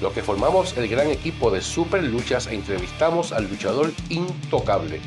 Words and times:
lo 0.00 0.12
que 0.12 0.22
formamos 0.22 0.76
el 0.76 0.88
gran 0.88 1.08
equipo 1.08 1.50
de 1.50 1.60
Super 1.60 2.02
Luchas 2.02 2.46
e 2.46 2.54
entrevistamos 2.54 3.32
al 3.32 3.48
luchador 3.48 3.90
intocable. 4.08 5.00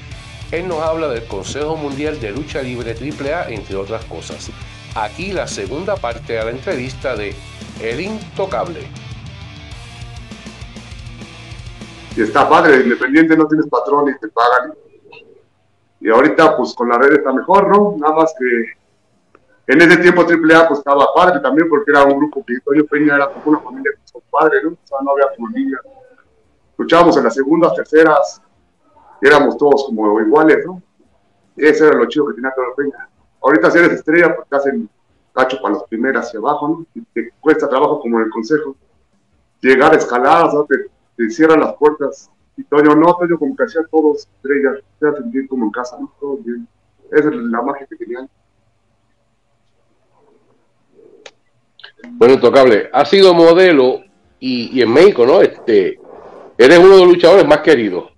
Él 0.51 0.67
nos 0.67 0.83
habla 0.83 1.07
del 1.07 1.25
Consejo 1.25 1.75
Mundial 1.75 2.19
de 2.19 2.31
Lucha 2.31 2.61
Libre 2.61 2.93
AAA, 2.93 3.49
entre 3.49 3.75
otras 3.75 4.05
cosas. 4.05 4.51
Aquí 4.95 5.31
la 5.31 5.47
segunda 5.47 5.95
parte 5.95 6.33
de 6.33 6.43
la 6.43 6.51
entrevista 6.51 7.15
de 7.15 7.33
El 7.81 8.01
Intocable. 8.01 8.81
Y 12.15 12.21
está 12.21 12.47
padre, 12.47 12.81
independiente, 12.81 13.35
no 13.35 13.47
tienes 13.47 13.67
patrón 13.67 14.13
y 14.15 14.19
te 14.19 14.27
pagan. 14.27 14.75
Y 15.99 16.09
ahorita, 16.09 16.55
pues 16.55 16.75
con 16.75 16.89
la 16.89 16.99
red 16.99 17.13
está 17.13 17.33
mejor, 17.33 17.75
¿no? 17.75 17.95
Nada 17.97 18.13
más 18.13 18.35
que 18.37 18.82
en 19.67 19.81
ese 19.81 19.97
tiempo 19.97 20.21
AAA 20.21 20.67
pues 20.67 20.79
estaba 20.79 21.13
padre 21.15 21.39
también 21.39 21.69
porque 21.69 21.91
era 21.91 22.03
un 22.03 22.17
grupo 22.17 22.43
que 22.45 22.59
Toño 22.59 22.85
Peña 22.85 23.15
era 23.15 23.29
como 23.29 23.45
una 23.45 23.59
familia 23.59 23.91
con 23.97 24.07
su 24.07 24.21
padre, 24.29 24.61
¿no? 24.63 24.71
O 24.71 24.77
sea, 24.83 24.97
no 25.01 25.11
había 25.11 25.27
como 25.35 25.49
niña. 25.49 25.79
Luchábamos 26.77 27.15
en 27.17 27.23
las 27.23 27.33
segundas, 27.33 27.73
terceras, 27.75 28.41
éramos 29.21 29.57
todos 29.57 29.85
como 29.85 30.19
iguales, 30.19 30.65
¿no? 30.65 30.81
Ese 31.55 31.87
era 31.87 31.97
lo 31.97 32.07
chido 32.07 32.27
que 32.27 32.33
tenía 32.33 32.53
Toño 32.53 32.75
Peña. 32.75 33.09
Ahorita 33.41 33.71
si 33.71 33.77
eres 33.77 33.91
estrella, 33.93 34.35
pues 34.35 34.49
te 34.49 34.55
hacen 34.55 34.89
cacho 35.33 35.57
para 35.61 35.75
las 35.75 35.83
primeras 35.83 36.27
hacia 36.27 36.39
abajo, 36.39 36.67
¿no? 36.67 36.85
Y 36.93 37.01
te 37.13 37.31
cuesta 37.39 37.69
trabajo 37.69 38.01
como 38.01 38.19
en 38.19 38.25
el 38.25 38.31
consejo. 38.31 38.75
Llegar 39.61 39.93
a 39.93 39.97
escaladas, 39.97 40.53
¿no? 40.53 40.65
te, 40.65 40.75
te 41.15 41.29
cierran 41.29 41.61
las 41.61 41.73
puertas. 41.75 42.29
Y 42.57 42.63
Toño, 42.65 42.95
no, 42.95 43.15
Toño, 43.15 43.39
como 43.39 43.55
que 43.55 43.63
hacía 43.63 43.81
todos 43.89 44.27
estrellas, 44.35 44.83
te 44.99 45.07
a 45.07 45.13
sentir 45.13 45.47
como 45.47 45.65
en 45.65 45.71
casa, 45.71 45.97
¿no? 45.99 46.11
Todo 46.19 46.37
bien. 46.37 46.67
Esa 47.11 47.29
es 47.29 47.35
la 47.35 47.61
magia 47.61 47.87
que 47.87 47.95
tenían. 47.95 48.29
Bueno, 52.09 52.35
Intocable, 52.35 52.89
ha 52.91 53.05
sido 53.05 53.33
modelo 53.33 54.01
y, 54.39 54.77
y, 54.77 54.81
en 54.81 54.91
México, 54.91 55.25
¿no? 55.25 55.41
Este, 55.41 55.99
eres 56.57 56.79
uno 56.79 56.95
de 56.95 56.99
los 57.01 57.07
luchadores 57.07 57.47
más 57.47 57.59
queridos. 57.59 58.11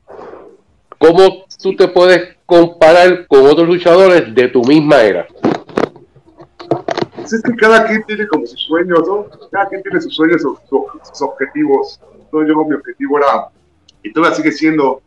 ¿Cómo 0.97 1.45
tú 1.61 1.75
te 1.75 1.87
puedes 1.87 2.37
comparar 2.45 3.27
con 3.27 3.45
otros 3.45 3.67
luchadores 3.67 4.33
de 4.33 4.47
tu 4.47 4.63
misma 4.63 5.01
era? 5.01 5.27
Pues 7.15 7.33
es 7.33 7.41
que 7.41 7.55
cada 7.55 7.85
quien 7.85 8.03
tiene 8.03 8.27
como 8.27 8.45
sus 8.45 8.61
sueños, 8.61 8.99
¿no? 9.07 9.25
Cada 9.51 9.67
quien 9.67 9.81
tiene 9.81 10.01
sus 10.01 10.15
sueños, 10.15 10.41
sus, 10.41 10.59
sus 10.69 11.21
objetivos. 11.21 11.99
Entonces 12.13 12.49
yo 12.49 12.65
mi 12.65 12.75
objetivo 12.75 13.17
era, 13.17 13.49
y 14.03 14.11
todavía 14.11 14.35
sigue 14.35 14.51
siendo, 14.51 15.01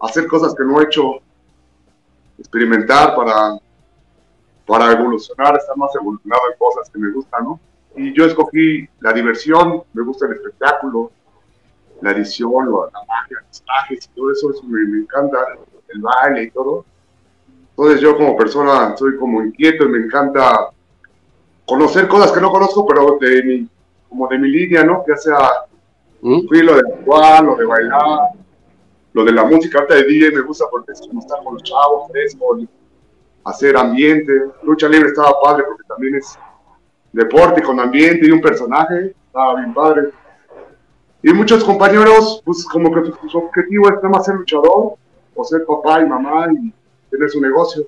hacer 0.00 0.26
cosas 0.26 0.54
que 0.54 0.64
no 0.64 0.80
he 0.80 0.84
hecho, 0.84 1.20
experimentar 2.38 3.14
para, 3.14 3.58
para 4.66 4.92
evolucionar, 4.92 5.56
estar 5.56 5.76
más 5.76 5.94
evolucionado 5.94 6.42
en 6.50 6.58
cosas 6.58 6.90
que 6.90 6.98
me 6.98 7.10
gustan, 7.12 7.44
¿no? 7.44 7.60
Y 7.96 8.14
yo 8.16 8.24
escogí 8.24 8.88
la 9.00 9.12
diversión, 9.12 9.82
me 9.92 10.02
gusta 10.02 10.26
el 10.26 10.32
espectáculo, 10.32 11.12
la 12.00 12.12
edición, 12.12 12.66
la 12.66 13.00
magia, 13.06 13.38
los 13.46 13.62
trajes 13.62 14.06
y 14.06 14.16
todo 14.16 14.32
eso, 14.32 14.50
eso 14.50 14.62
me, 14.64 14.84
me, 14.86 15.02
encanta, 15.02 15.38
el 15.88 16.00
baile 16.00 16.44
y 16.44 16.50
todo. 16.50 16.84
Entonces 17.70 18.00
yo 18.00 18.16
como 18.16 18.36
persona 18.36 18.96
soy 18.96 19.16
como 19.16 19.42
inquieto 19.42 19.84
y 19.84 19.88
me 19.88 19.98
encanta 19.98 20.70
conocer 21.66 22.08
cosas 22.08 22.32
que 22.32 22.40
no 22.40 22.50
conozco, 22.50 22.86
pero 22.86 23.18
de 23.20 23.42
mi, 23.42 23.68
como 24.08 24.28
de 24.28 24.38
mi 24.38 24.48
línea, 24.48 24.84
¿no? 24.84 25.04
Ya 25.06 25.16
sea, 25.16 25.38
¿Mm? 26.20 26.46
fui 26.48 26.62
lo 26.62 26.74
de 26.74 26.80
actuar, 26.80 27.44
lo 27.44 27.56
de 27.56 27.64
bailar, 27.64 28.30
lo 29.12 29.24
de 29.24 29.32
la 29.32 29.44
música, 29.44 29.78
ahorita 29.78 29.94
de 29.96 30.04
DJ 30.04 30.32
me 30.32 30.40
gusta 30.42 30.66
porque 30.70 30.92
es 30.92 31.00
como 31.00 31.20
estar 31.20 31.42
con 31.44 31.54
los 31.54 31.62
chavos, 31.62 32.10
fresco, 32.10 32.58
hacer 33.44 33.76
ambiente. 33.76 34.32
Lucha 34.62 34.88
libre 34.88 35.08
estaba 35.08 35.40
padre 35.40 35.64
porque 35.66 35.82
también 35.88 36.16
es 36.16 36.38
deporte 37.12 37.62
con 37.62 37.78
ambiente 37.78 38.26
y 38.26 38.30
un 38.30 38.40
personaje, 38.40 39.14
estaba 39.26 39.56
bien 39.56 39.74
padre. 39.74 40.10
Y 41.22 41.32
muchos 41.32 41.62
compañeros, 41.62 42.42
pues 42.44 42.64
como 42.64 42.92
que 42.92 43.12
su, 43.28 43.38
objetivo 43.38 43.88
es 43.88 43.94
nada 43.96 44.08
más 44.08 44.24
ser 44.24 44.34
luchador, 44.36 44.94
o 45.34 45.44
ser 45.44 45.64
papá 45.64 46.02
y 46.02 46.06
mamá 46.06 46.48
y 46.52 46.72
tener 47.10 47.30
su 47.30 47.40
negocio. 47.40 47.86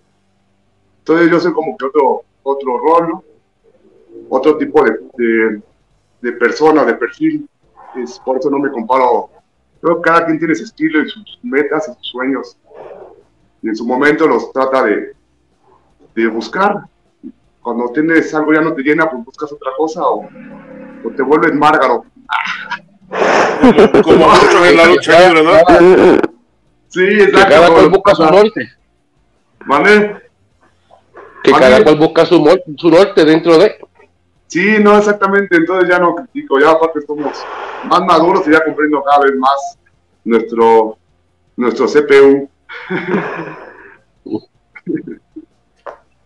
Entonces 1.00 1.30
yo 1.30 1.40
soy 1.40 1.52
como 1.52 1.76
que 1.76 1.86
otro, 1.86 2.22
otro 2.42 2.78
rol, 2.78 3.08
¿no? 3.08 3.24
otro 4.28 4.56
tipo 4.56 4.82
de, 4.84 4.98
de, 5.16 5.62
de, 6.20 6.32
persona, 6.32 6.84
de 6.84 6.94
perfil. 6.94 7.48
Es, 7.96 8.18
por 8.20 8.38
eso 8.38 8.50
no 8.50 8.58
me 8.58 8.70
comparo. 8.70 9.30
Creo 9.80 9.96
que 9.96 10.10
cada 10.10 10.26
quien 10.26 10.38
tiene 10.38 10.54
su 10.54 10.64
estilo 10.64 11.02
y 11.02 11.08
sus 11.08 11.38
metas 11.42 11.88
y 11.88 11.94
sus 11.94 12.06
sueños. 12.06 12.56
Y 13.62 13.68
en 13.68 13.76
su 13.76 13.84
momento 13.84 14.26
los 14.26 14.52
trata 14.52 14.84
de, 14.84 15.14
de 16.14 16.26
buscar 16.28 16.84
cuando 17.64 17.88
tienes 17.88 18.32
algo 18.34 18.52
ya 18.52 18.60
no 18.60 18.74
te 18.74 18.82
llena, 18.82 19.10
pues 19.10 19.24
buscas 19.24 19.50
otra 19.50 19.72
cosa 19.74 20.02
o, 20.02 20.28
o 21.02 21.10
te 21.16 21.22
vuelves 21.22 21.54
márgaro. 21.54 22.04
Como 24.02 24.26
en 24.66 24.76
la 24.76 24.84
lucha 24.84 25.28
libre, 25.28 25.42
¿no? 25.42 25.52
Sí, 26.88 27.04
exacto. 27.04 27.38
Que 27.38 27.54
cada 27.54 27.72
cual 27.72 27.88
busca 27.88 28.14
su 28.14 28.22
norte. 28.22 28.68
¿Vale? 29.64 30.16
Que 31.42 31.52
¿Vale? 31.52 31.64
cada 31.64 31.84
cual 31.84 31.96
busca 31.96 32.26
su, 32.26 32.60
su 32.76 32.90
norte 32.90 33.24
dentro 33.24 33.56
de. 33.56 33.78
Sí, 34.46 34.76
no, 34.80 34.98
exactamente. 34.98 35.56
Entonces 35.56 35.88
ya 35.88 35.98
no 35.98 36.14
critico. 36.14 36.60
Ya 36.60 36.70
aparte 36.70 37.00
somos 37.00 37.32
más 37.88 38.00
maduros 38.02 38.46
y 38.46 38.52
ya 38.52 38.62
comprendo 38.62 39.02
cada 39.02 39.20
vez 39.20 39.36
más 39.38 39.78
nuestro, 40.22 40.98
nuestro 41.56 41.86
CPU. 41.86 42.46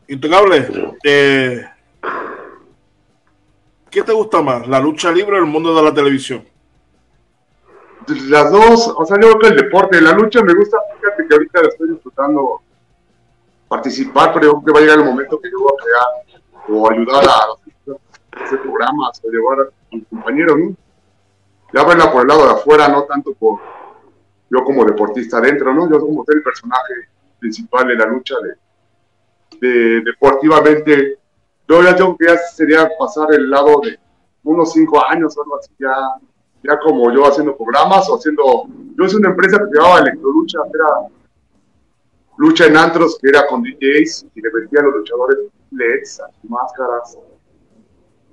Intocable, 0.08 0.96
eh, 1.04 1.68
¿qué 3.90 4.02
te 4.02 4.12
gusta 4.12 4.40
más? 4.40 4.66
¿La 4.66 4.80
lucha 4.80 5.12
libre 5.12 5.36
o 5.36 5.40
el 5.40 5.44
mundo 5.44 5.74
de 5.76 5.82
la 5.82 5.92
televisión? 5.92 6.48
Las 8.30 8.50
dos, 8.50 8.94
o 8.96 9.04
sea, 9.04 9.18
yo 9.20 9.32
creo 9.32 9.38
que 9.38 9.46
el 9.48 9.56
deporte, 9.56 10.00
la 10.00 10.12
lucha 10.12 10.40
me 10.42 10.54
gusta, 10.54 10.78
fíjate 10.98 11.28
que 11.28 11.34
ahorita 11.34 11.60
estoy 11.60 11.90
disfrutando 11.90 12.62
participar, 13.68 14.32
pero 14.32 14.46
yo 14.46 14.52
creo 14.52 14.64
que 14.64 14.72
va 14.72 14.78
a 14.78 14.80
llegar 14.80 14.98
el 14.98 15.04
momento 15.04 15.38
que 15.38 15.50
yo 15.50 15.58
voy 15.58 15.72
a 15.72 15.82
crear 15.84 16.40
o 16.70 16.90
ayudar 16.90 17.24
a 17.28 18.42
hacer 18.42 18.62
programas 18.62 19.20
o 19.22 19.30
llevar 19.30 19.60
a 19.60 19.94
mis 19.94 20.06
compañeros, 20.08 20.58
¿no? 20.58 20.74
Ya 21.74 21.84
verla 21.84 22.10
por 22.10 22.22
el 22.22 22.28
lado 22.28 22.46
de 22.46 22.52
afuera, 22.52 22.88
no 22.88 23.04
tanto 23.04 23.34
por 23.34 23.60
yo 24.48 24.64
como 24.64 24.86
deportista 24.86 25.36
adentro, 25.36 25.74
¿no? 25.74 25.90
Yo 25.90 26.00
como 26.00 26.24
ser 26.24 26.36
el 26.36 26.42
personaje 26.42 26.94
principal 27.38 27.88
de 27.88 27.94
la 27.94 28.06
lucha 28.06 28.36
de, 28.42 28.54
de, 29.60 30.00
deportivamente, 30.02 31.18
yo 31.68 31.82
ya 31.82 31.94
tengo 31.94 32.16
que 32.16 32.26
ya 32.26 32.36
sería 32.36 32.88
pasar 32.98 33.32
el 33.32 33.50
lado 33.50 33.80
de 33.82 33.98
unos 34.44 34.72
cinco 34.72 35.04
años 35.06 35.36
algo 35.38 35.58
así, 35.58 35.70
ya, 35.78 35.94
ya 36.62 36.78
como 36.80 37.12
yo 37.12 37.26
haciendo 37.26 37.56
programas 37.56 38.08
o 38.08 38.16
haciendo, 38.16 38.64
yo 38.96 39.04
hice 39.04 39.16
una 39.16 39.30
empresa 39.30 39.58
que 39.58 39.66
se 39.66 39.76
llamaba 39.76 40.00
Electrolucha, 40.00 40.58
era 40.72 41.08
lucha 42.38 42.66
en 42.66 42.76
antros, 42.76 43.18
que 43.20 43.28
era 43.28 43.46
con 43.46 43.62
DJs, 43.62 44.26
y 44.34 44.40
le 44.40 44.50
vendía 44.50 44.80
a 44.80 44.84
los 44.84 44.94
luchadores 44.96 45.38
LEDs, 45.70 46.22
máscaras, 46.44 47.18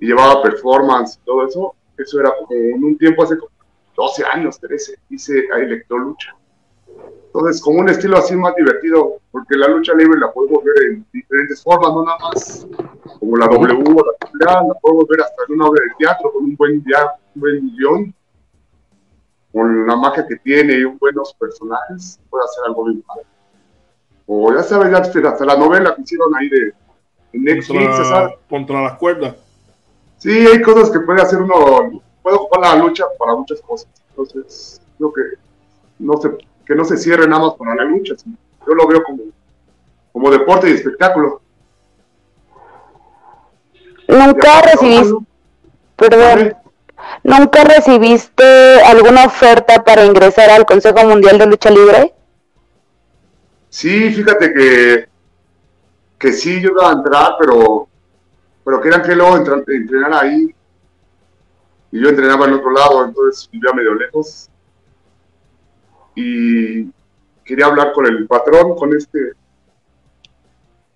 y 0.00 0.06
llevaba 0.06 0.42
performance 0.42 1.18
y 1.20 1.24
todo 1.26 1.46
eso, 1.46 1.74
eso 1.98 2.20
era 2.20 2.32
como 2.38 2.52
en 2.52 2.84
un 2.84 2.96
tiempo 2.96 3.22
hace 3.22 3.36
como 3.36 3.50
12 3.96 4.24
años, 4.24 4.58
13, 4.60 4.98
hice 5.10 5.46
Electrolucha. 5.54 6.36
Entonces, 7.36 7.60
como 7.60 7.80
un 7.80 7.88
estilo 7.90 8.16
así 8.16 8.34
más 8.34 8.54
divertido, 8.54 9.18
porque 9.30 9.56
la 9.56 9.68
lucha 9.68 9.92
libre 9.92 10.18
la 10.18 10.32
podemos 10.32 10.64
ver 10.64 10.84
en 10.84 11.06
diferentes 11.12 11.62
formas, 11.62 11.92
no 11.92 12.02
nada 12.02 12.16
más 12.18 12.66
como 13.20 13.36
la 13.36 13.46
W 13.46 13.74
o 13.74 14.04
la 14.40 14.52
AAA, 14.54 14.68
la 14.68 14.74
podemos 14.80 15.06
ver 15.06 15.20
hasta 15.20 15.42
en 15.46 15.54
una 15.56 15.66
obra 15.66 15.84
de 15.84 15.90
teatro 15.98 16.32
con 16.32 16.44
un 16.44 16.56
buen, 16.56 16.82
guion, 16.82 17.08
un 17.34 17.40
buen 17.42 17.76
guion, 17.76 18.14
con 19.52 19.86
la 19.86 19.96
magia 19.96 20.26
que 20.26 20.36
tiene 20.36 20.78
y 20.78 20.84
un 20.84 20.96
buenos 20.96 21.34
personajes, 21.34 22.18
puede 22.30 22.44
hacer 22.44 22.64
algo 22.68 22.84
bien 22.84 23.02
padre. 23.02 23.26
O 24.26 24.54
ya 24.54 24.62
sabes, 24.62 24.90
ya 24.90 25.28
hasta 25.28 25.44
la 25.44 25.58
novela 25.58 25.94
que 25.94 26.00
hicieron 26.00 26.34
ahí 26.36 26.48
de, 26.48 26.58
de 26.58 26.74
Netflix, 27.34 27.68
contra, 27.68 28.04
¿sabes? 28.06 28.34
contra 28.48 28.82
las 28.82 28.96
cuerdas. 28.96 29.36
Sí, 30.16 30.30
hay 30.30 30.62
cosas 30.62 30.88
que 30.88 31.00
puede 31.00 31.20
hacer 31.20 31.42
uno, 31.42 32.00
puede 32.22 32.36
ocupar 32.36 32.60
la 32.60 32.76
lucha 32.76 33.04
para 33.18 33.34
muchas 33.34 33.60
cosas. 33.60 33.90
Entonces, 34.08 34.80
creo 34.96 35.12
que 35.12 35.22
no 35.98 36.16
se 36.16 36.30
que 36.66 36.74
no 36.74 36.84
se 36.84 36.96
cierre 36.96 37.26
nada 37.28 37.46
más 37.46 37.54
para 37.54 37.74
la 37.74 37.84
lucha. 37.84 38.14
Sino 38.16 38.36
yo 38.66 38.74
lo 38.74 38.86
veo 38.86 39.02
como, 39.04 39.22
como 40.12 40.30
deporte 40.30 40.68
y 40.68 40.74
espectáculo. 40.74 41.40
Nunca 44.08 44.62
recibiste, 44.62 45.16
perdón, 45.96 46.56
nunca 47.24 47.64
recibiste 47.64 48.80
alguna 48.82 49.24
oferta 49.24 49.82
para 49.82 50.04
ingresar 50.04 50.50
al 50.50 50.64
Consejo 50.64 51.04
Mundial 51.04 51.38
de 51.38 51.46
Lucha 51.46 51.70
Libre. 51.70 52.14
Sí, 53.68 54.10
fíjate 54.12 54.54
que, 54.54 55.08
que 56.18 56.32
sí, 56.32 56.60
yo 56.60 56.70
iba 56.70 56.88
a 56.88 56.92
entrar, 56.92 57.32
pero, 57.38 57.88
pero 58.64 58.80
querían 58.80 59.02
que 59.02 59.14
luego 59.14 59.36
entrar, 59.36 59.64
entrenara 59.66 60.20
ahí. 60.20 60.54
Y 61.90 62.00
yo 62.00 62.08
entrenaba 62.08 62.46
en 62.46 62.54
otro 62.54 62.70
lado, 62.70 63.04
entonces 63.04 63.48
vivía 63.50 63.72
medio 63.72 63.94
lejos 63.94 64.48
y 66.16 66.90
quería 67.44 67.66
hablar 67.66 67.92
con 67.92 68.06
el 68.06 68.26
patrón, 68.26 68.74
con 68.74 68.96
este, 68.96 69.32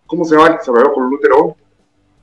¿cómo 0.07 0.25
se 0.25 0.35
llama? 0.35 0.61
Se 0.61 0.73
me 0.73 0.83
con 0.93 1.09
Lutero. 1.09 1.57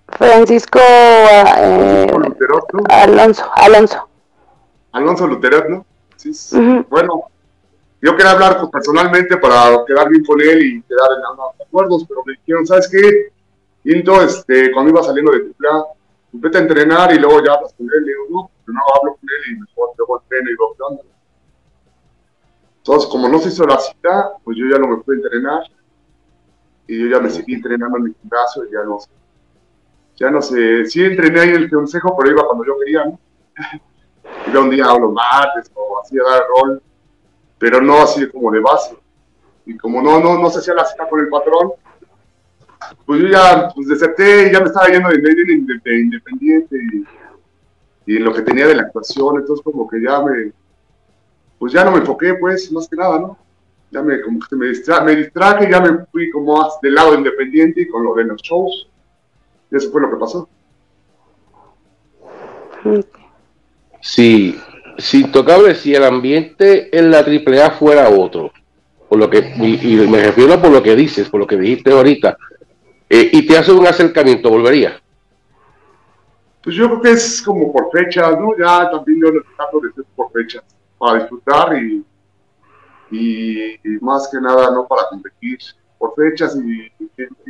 Francisco, 0.09 0.79
eh, 0.79 2.07
Francisco 2.09 2.19
Lutero, 2.19 2.67
¿no? 2.73 2.83
Alonso, 2.89 3.49
Alonso. 3.55 4.09
Alonso 4.91 5.27
Luteret, 5.27 5.69
¿no? 5.69 5.85
Sí. 6.17 6.57
Bueno, 6.89 7.25
yo 8.01 8.15
quería 8.15 8.31
hablar 8.31 8.59
personalmente 8.71 9.37
para 9.37 9.85
quedar 9.85 10.09
bien 10.09 10.25
con 10.25 10.41
él 10.41 10.61
y 10.63 10.81
quedar 10.81 11.17
en 11.17 11.25
ambos 11.25 11.55
acuerdos, 11.61 12.05
pero 12.07 12.23
me 12.25 12.33
dijeron, 12.33 12.65
¿sabes 12.65 12.89
qué? 12.89 13.31
Quinto, 13.83 14.21
este, 14.21 14.71
cuando 14.71 14.91
iba 14.91 15.03
saliendo 15.03 15.31
de 15.31 15.51
AAA, 15.59 15.85
vete 16.31 16.57
a 16.57 16.61
entrenar 16.61 17.13
y 17.13 17.19
luego 17.19 17.43
ya 17.45 17.53
hablas 17.53 17.73
con 17.73 17.85
él. 17.85 18.03
Le 18.03 18.11
digo, 18.11 18.23
no, 18.29 18.51
primero 18.65 18.85
hablo 18.99 19.11
con 19.15 19.29
él 19.29 19.53
y 19.53 19.59
mejor 19.59 19.89
luego 19.97 20.21
entreno 20.21 20.49
y 20.49 20.53
luego 20.55 20.75
¿qué 20.75 20.83
onda? 20.83 21.03
Entonces, 22.87 23.09
como 23.09 23.27
no 23.27 23.37
se 23.39 23.49
hizo 23.49 23.67
la 23.67 23.77
cita, 23.79 24.31
pues 24.45 24.57
yo 24.57 24.65
ya 24.71 24.79
no 24.79 24.87
me 24.87 24.97
pude 25.03 25.17
entrenar 25.17 25.61
y 26.87 27.01
yo 27.01 27.07
ya 27.07 27.19
me 27.19 27.29
seguí 27.29 27.55
entrenando 27.55 27.97
en 27.97 28.05
mi 28.05 28.13
gimnasio 28.13 28.63
y 28.63 28.71
ya 28.71 28.83
no 28.85 28.97
sé. 28.97 29.09
Ya 30.15 30.31
no 30.31 30.41
sé, 30.41 30.85
sí 30.85 31.03
entrené 31.03 31.41
ahí 31.41 31.49
en 31.49 31.55
el 31.55 31.69
consejo, 31.69 32.15
pero 32.17 32.31
iba 32.31 32.45
cuando 32.45 32.63
yo 32.63 32.79
quería, 32.79 33.03
¿no? 33.03 33.19
Iba 34.47 34.61
un 34.61 34.69
día 34.69 34.85
a 34.85 34.97
los 34.97 35.11
martes 35.11 35.69
o 35.73 35.99
así 36.01 36.17
a 36.17 36.31
dar 36.31 36.43
rol, 36.47 36.81
pero 37.57 37.81
no 37.81 38.03
así 38.03 38.25
como 38.29 38.51
de 38.51 38.61
base. 38.61 38.95
Y 39.65 39.75
como 39.75 40.01
no, 40.01 40.21
no, 40.21 40.39
no 40.39 40.49
se 40.49 40.59
hacía 40.59 40.73
la 40.73 40.85
cita 40.85 41.09
con 41.09 41.19
el 41.19 41.27
patrón, 41.27 41.73
pues 43.05 43.21
yo 43.21 43.27
ya 43.27 43.69
pues 43.75 43.89
deserté 43.89 44.47
y 44.47 44.53
ya 44.53 44.61
me 44.61 44.67
estaba 44.67 44.87
yendo 44.87 45.09
de 45.09 45.17
de 45.17 45.99
independiente 45.99 46.77
y, 48.05 48.19
lo 48.19 48.33
que 48.33 48.43
tenía 48.43 48.65
de 48.65 48.75
la 48.75 48.83
actuación, 48.83 49.39
entonces 49.39 49.61
como 49.61 49.89
que 49.89 50.01
ya 50.01 50.21
me, 50.21 50.53
pues 51.59 51.73
ya 51.73 51.83
no 51.83 51.91
me 51.91 51.99
enfoqué 51.99 52.35
pues, 52.35 52.71
más 52.71 52.87
que 52.87 52.95
nada, 52.95 53.19
¿no? 53.19 53.37
Ya 53.91 54.01
me, 54.01 54.21
como 54.21 54.39
que 54.39 54.55
me, 54.55 54.67
distra 54.67 55.01
me 55.01 55.15
distraje, 55.15 55.69
ya 55.71 55.79
me 55.79 56.05
fui 56.11 56.29
como 56.29 56.57
más 56.57 56.79
del 56.81 56.95
lado 56.95 57.15
independiente 57.15 57.81
y 57.81 57.87
con 57.87 58.03
lo 58.03 58.13
de 58.15 58.25
los 58.25 58.41
shows. 58.41 58.89
Y 59.71 59.77
eso 59.77 59.91
fue 59.91 60.01
lo 60.01 60.09
que 60.09 60.17
pasó. 60.17 60.49
Si, 64.01 64.59
si 64.97 65.21
Intocable, 65.21 65.75
si 65.75 65.95
el 65.95 66.03
ambiente 66.03 66.97
en 66.97 67.11
la 67.11 67.19
AAA 67.19 67.71
fuera 67.71 68.09
otro, 68.09 68.51
por 69.09 69.17
lo 69.17 69.29
que, 69.29 69.53
y, 69.57 69.93
y 69.93 70.07
me 70.07 70.23
refiero 70.23 70.61
por 70.61 70.71
lo 70.71 70.83
que 70.83 70.95
dices, 70.95 71.29
por 71.29 71.39
lo 71.39 71.47
que 71.47 71.57
dijiste 71.57 71.91
ahorita, 71.91 72.37
eh, 73.09 73.29
y 73.31 73.47
te 73.47 73.57
hace 73.57 73.71
un 73.71 73.87
acercamiento, 73.87 74.49
volvería. 74.49 74.99
Pues 76.61 76.75
yo 76.75 76.87
creo 76.87 77.01
que 77.01 77.11
es 77.11 77.41
como 77.41 77.71
por 77.71 77.89
fechas, 77.91 78.37
¿no? 78.37 78.49
Ya 78.57 78.89
también 78.91 79.21
yo 79.21 79.31
lo 79.31 79.41
trato 79.55 79.79
de 79.79 80.03
por 80.15 80.31
fechas, 80.31 80.63
para 80.97 81.19
disfrutar 81.19 81.77
y, 81.81 82.05
y, 83.11 83.73
y 83.83 83.99
más 84.01 84.27
que 84.29 84.39
nada 84.39 84.71
no 84.71 84.87
para 84.87 85.07
competir, 85.09 85.59
por 85.97 86.13
fechas 86.15 86.55
y, 86.55 86.91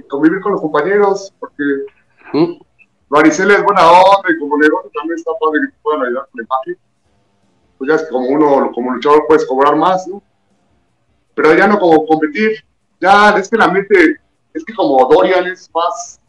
convivir 0.07 0.39
con 0.41 0.53
los 0.53 0.61
compañeros, 0.61 1.33
porque 1.39 1.63
¿Mm? 2.33 2.59
Maricela 3.09 3.55
es 3.55 3.63
buena 3.63 3.89
onda 3.89 4.29
y 4.29 4.39
como 4.39 4.57
negocio 4.57 4.91
también 4.93 5.17
está 5.17 5.31
padre 5.39 5.61
que 5.61 5.67
te 5.71 5.81
puedan 5.81 6.05
ayudar 6.05 6.27
con 6.29 6.39
la 6.39 6.43
imagen. 6.43 6.77
Pues 7.77 7.89
ya 7.89 7.95
es 7.95 8.03
que 8.03 8.09
como 8.09 8.27
uno, 8.27 8.71
como 8.73 8.93
luchador 8.93 9.25
puedes 9.27 9.45
cobrar 9.45 9.75
más, 9.75 10.07
¿no? 10.07 10.21
Pero 11.35 11.53
ya 11.53 11.67
no 11.67 11.79
como 11.79 12.05
competir, 12.05 12.63
ya 12.99 13.29
es 13.37 13.49
que 13.49 13.57
la 13.57 13.67
mente, 13.67 14.17
es 14.53 14.65
que 14.65 14.73
como 14.73 15.07
Dorian 15.07 15.45
es 15.47 15.69
más, 15.73 16.19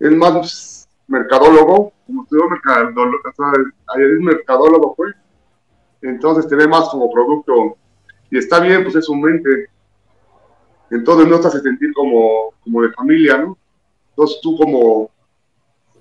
es 0.00 0.10
más 0.12 0.88
mercadólogo, 1.06 1.92
como 2.06 2.24
estudió 2.24 2.48
mercadólogo, 2.48 3.18
o 3.28 3.34
sea, 3.34 3.52
ayer 3.94 4.10
es 4.10 4.20
mercadólogo, 4.20 4.94
pues, 4.96 5.14
entonces 6.02 6.48
te 6.48 6.56
ve 6.56 6.66
más 6.66 6.88
como 6.88 7.10
producto, 7.10 7.76
y 8.30 8.38
está 8.38 8.60
bien, 8.60 8.82
pues 8.82 8.96
es 8.96 9.04
su 9.04 9.14
mente, 9.14 9.68
entonces 10.90 11.28
no 11.28 11.40
te 11.40 11.48
hace 11.48 11.60
sentir 11.60 11.92
como, 11.92 12.54
como 12.62 12.82
de 12.82 12.90
familia, 12.92 13.38
¿no? 13.38 13.56
Entonces 14.10 14.40
tú 14.42 14.56
como, 14.56 15.10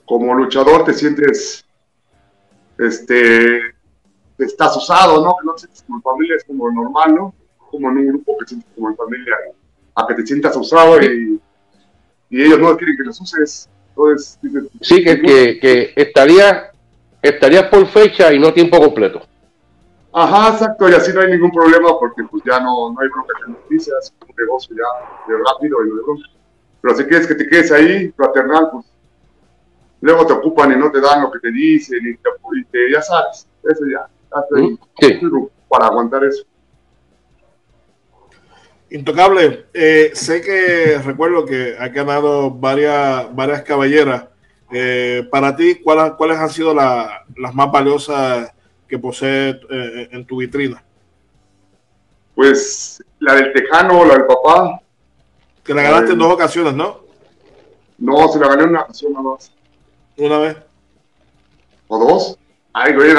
como 0.05 0.33
luchador 0.33 0.83
te 0.83 0.93
sientes, 0.93 1.65
este, 2.77 3.59
estás 4.37 4.75
usado, 4.77 5.23
¿no? 5.23 5.35
Que 5.39 5.45
no 5.45 5.53
te 5.53 5.59
sientes 5.59 5.83
como 5.83 5.97
en 5.97 6.03
familia, 6.03 6.35
es 6.35 6.43
como 6.43 6.71
normal, 6.71 7.15
¿no? 7.15 7.33
Como 7.57 7.89
en 7.89 7.97
un 7.97 8.07
grupo 8.07 8.37
que 8.39 8.45
te 8.45 8.49
sientes 8.49 8.69
como 8.75 8.89
en 8.89 8.95
familia, 8.95 9.35
a 9.95 10.07
que 10.07 10.13
te 10.15 10.25
sientas 10.25 10.55
usado 10.55 11.01
y, 11.01 11.39
y 12.29 12.41
ellos 12.41 12.59
no 12.59 12.75
quieren 12.77 12.97
que 12.97 13.03
los 13.03 13.19
uses. 13.21 13.69
Entonces, 13.89 14.39
dices, 14.41 14.63
Sí, 14.81 15.03
que, 15.03 15.21
que, 15.21 15.59
que 15.59 15.93
estaría, 15.95 16.71
estaría 17.21 17.69
por 17.69 17.85
fecha 17.87 18.33
y 18.33 18.39
no 18.39 18.53
tiempo 18.53 18.79
completo. 18.79 19.21
Ajá, 20.11 20.49
exacto, 20.53 20.89
y 20.89 20.93
así 20.93 21.13
no 21.13 21.21
hay 21.21 21.31
ningún 21.31 21.51
problema 21.51 21.89
porque 21.99 22.23
pues 22.29 22.41
ya 22.43 22.59
no, 22.59 22.91
no 22.91 22.99
hay 22.99 23.07
bronca 23.09 23.33
de 23.45 23.53
noticias, 23.53 23.95
es 24.05 24.13
un 24.27 24.35
negocio 24.37 24.75
ya 24.75 25.31
de 25.31 25.37
rápido 25.37 25.85
y 25.85 25.89
de 25.89 26.01
bronca. 26.01 26.27
Pero 26.81 26.95
si 26.95 27.03
quieres 27.05 27.27
que 27.27 27.35
te 27.35 27.47
quedes 27.47 27.71
ahí, 27.71 28.09
fraternal, 28.17 28.69
pues 28.71 28.85
luego 30.01 30.25
te 30.25 30.33
ocupan 30.33 30.71
y 30.71 30.77
no 30.77 30.91
te 30.91 30.99
dan 31.01 31.21
lo 31.21 31.31
que 31.31 31.39
te 31.39 31.51
dicen 31.51 31.99
y 31.99 32.15
te, 32.17 32.29
y 32.59 32.65
te- 32.65 32.91
ya 32.91 33.01
sabes, 33.01 33.47
eso 33.63 33.83
ya, 33.91 34.07
Sí. 34.57 34.77
estoy 35.13 35.47
para 35.67 35.87
aguantar 35.87 36.23
eso. 36.23 36.43
Intocable, 38.91 39.65
eh, 39.73 40.11
sé 40.15 40.41
que 40.41 40.97
recuerdo 41.05 41.45
que 41.45 41.75
ha 41.79 41.89
ganado 41.89 42.49
varias, 42.49 43.33
varias 43.35 43.61
caballeras. 43.61 44.25
Eh, 44.71 45.27
para 45.31 45.55
ti, 45.55 45.75
¿cuáles, 45.83 46.13
cuáles 46.13 46.37
han 46.39 46.49
sido 46.49 46.73
la- 46.73 47.23
las 47.37 47.53
más 47.53 47.71
valiosas 47.71 48.51
que 48.89 48.97
posees 48.97 49.57
eh, 49.69 50.09
en 50.11 50.25
tu 50.25 50.37
vitrina? 50.37 50.83
Pues 52.35 53.03
la 53.19 53.35
del 53.35 53.53
tejano, 53.53 54.03
la 54.05 54.13
del 54.15 54.25
papá, 54.25 54.81
Que 55.63 55.73
la 55.73 55.83
ganaste 55.83 56.13
en 56.13 56.19
dos 56.19 56.33
ocasiones, 56.33 56.73
¿no? 56.73 57.01
no, 57.99 58.27
se 58.29 58.39
la 58.39 58.47
gané 58.47 58.63
una 58.63 58.81
ocasión 58.81 59.13
nada 59.13 59.29
más. 59.29 59.51
Una 60.17 60.39
vez. 60.39 60.57
¿O 61.87 61.97
dos? 61.99 62.39
Ay, 62.73 62.93
güey. 62.93 63.13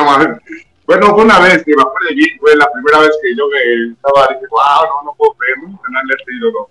Bueno, 0.86 1.14
fue 1.14 1.24
una 1.24 1.38
vez 1.38 1.62
que 1.64 1.76
me 1.76 1.82
acuerdo 1.82 2.08
bien, 2.14 2.36
fue 2.40 2.56
la 2.56 2.68
primera 2.72 2.98
vez 3.00 3.16
que 3.22 3.36
yo 3.36 3.44
que 3.50 3.92
estaba, 3.92 4.26
dije, 4.28 4.46
wow, 4.50 4.88
no, 4.88 5.02
no 5.04 5.14
puedo 5.16 5.34
creer, 5.34 5.58
¿no? 5.58 5.80
Ganarle 5.84 6.14
a 6.14 6.16
este 6.16 6.34
ídolo. 6.34 6.70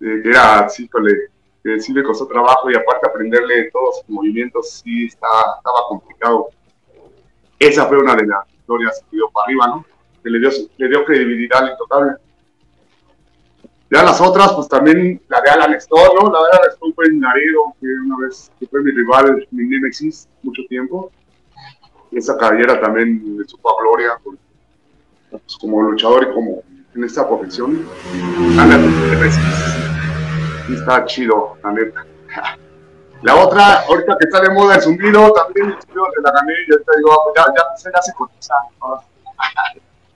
Eh, 0.00 0.22
que 0.22 0.28
era, 0.30 0.68
sí, 0.68 0.88
cole, 0.88 1.14
que 1.62 1.80
sí 1.80 1.92
le 1.92 2.02
costó 2.02 2.26
trabajo 2.26 2.70
y 2.70 2.76
aparte 2.76 3.08
aprenderle 3.08 3.70
todos 3.72 3.98
sus 3.98 4.08
movimientos, 4.08 4.70
sí, 4.70 5.06
está, 5.06 5.26
estaba 5.58 5.88
complicado. 5.88 6.48
Esa 7.58 7.86
fue 7.86 7.98
una 7.98 8.14
de 8.14 8.26
las 8.26 8.46
victorias 8.46 9.02
que 9.10 9.16
dio 9.16 9.28
para 9.30 9.46
arriba, 9.46 9.66
¿no? 9.66 9.84
Que 10.22 10.30
le 10.30 10.38
dio, 10.38 10.50
le 10.76 10.88
dio 10.88 11.04
credibilidad 11.04 11.62
al 11.62 11.70
intocable. 11.70 12.12
Ya 13.90 14.02
las 14.02 14.20
otras, 14.20 14.52
pues 14.52 14.68
también 14.68 15.20
la 15.28 15.40
de 15.40 15.50
Alan 15.50 15.74
Stone, 15.74 16.14
¿no? 16.20 16.30
La 16.30 16.38
de 16.40 16.58
Alan 16.58 16.70
Stone 16.72 16.92
fue 16.94 17.06
en 17.06 17.20
Laredo, 17.20 17.74
que 17.80 17.86
una 17.86 18.16
vez, 18.18 18.52
que 18.60 18.66
fue 18.66 18.82
mi 18.82 18.90
rival, 18.92 19.48
mi 19.50 19.64
Nemesis, 19.64 20.28
mucho 20.42 20.62
tiempo. 20.68 21.10
Esa 22.12 22.36
cabellera 22.36 22.80
también 22.80 23.38
le 23.38 23.44
supo 23.44 23.70
a 23.70 23.82
gloria, 23.82 24.18
pues, 24.22 24.38
como 25.60 25.82
luchador 25.82 26.28
y 26.30 26.34
como 26.34 26.62
en 26.94 27.04
esta 27.04 27.26
profesión. 27.26 27.86
Alan 28.58 29.10
Nemesis, 29.10 29.42
está 30.70 31.04
chido, 31.06 31.56
la 31.64 31.72
neta. 31.72 32.06
La 33.22 33.34
otra, 33.34 33.80
ahorita 33.88 34.16
que 34.18 34.26
está 34.26 34.40
de 34.40 34.50
moda 34.50 34.76
el 34.76 34.82
zumbido, 34.82 35.32
también 35.32 35.66
el 35.66 35.82
zumbido 35.82 36.06
se 36.14 36.22
la 36.22 36.30
gané 36.30 36.52
y 36.66 36.72
ahorita 36.72 36.92
digo, 36.96 37.12
ah, 37.12 37.16
pues 37.24 37.34
ya, 37.36 37.44
ya, 37.56 37.64
ya 37.92 38.02
se 38.02 38.14
cotiza, 38.14 38.54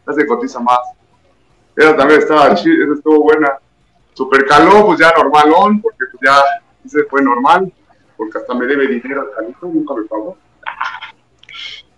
ya 0.07 0.13
se 0.13 0.27
cotiza 0.27 0.61
más. 0.61 0.79
Esa 1.77 1.97
también 1.97 2.21
estaba 2.21 2.55
chida, 2.55 2.85
esa 2.85 2.95
estuvo 2.95 3.23
buena. 3.23 3.59
Super 4.13 4.45
caló, 4.45 4.85
pues 4.85 5.01
ya 5.01 5.11
normalón, 5.17 5.81
porque 5.81 6.05
pues 6.11 6.21
ya 6.23 6.39
ese 6.85 7.05
fue 7.05 7.23
normal, 7.23 7.73
porque 8.15 8.37
hasta 8.37 8.53
me 8.53 8.67
debe 8.67 8.89
dinero 8.89 9.23
al 9.23 9.31
calito, 9.35 9.67
nunca 9.67 9.95
me 9.95 10.05
pagó. 10.05 10.37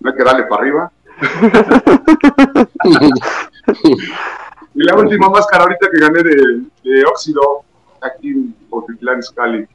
No 0.00 0.10
hay 0.10 0.16
que 0.16 0.24
darle 0.24 0.44
para 0.44 0.62
arriba. 0.62 0.92
Y 4.76 4.82
la 4.82 4.96
última 4.96 5.28
máscara 5.28 5.62
ahorita 5.62 5.88
que 5.88 6.00
gané 6.00 6.20
de, 6.24 6.62
de 6.82 7.04
óxido, 7.04 7.62
aquí 8.00 8.28
en 8.28 8.56
Otitlán, 8.70 9.22
Scali. 9.22 9.68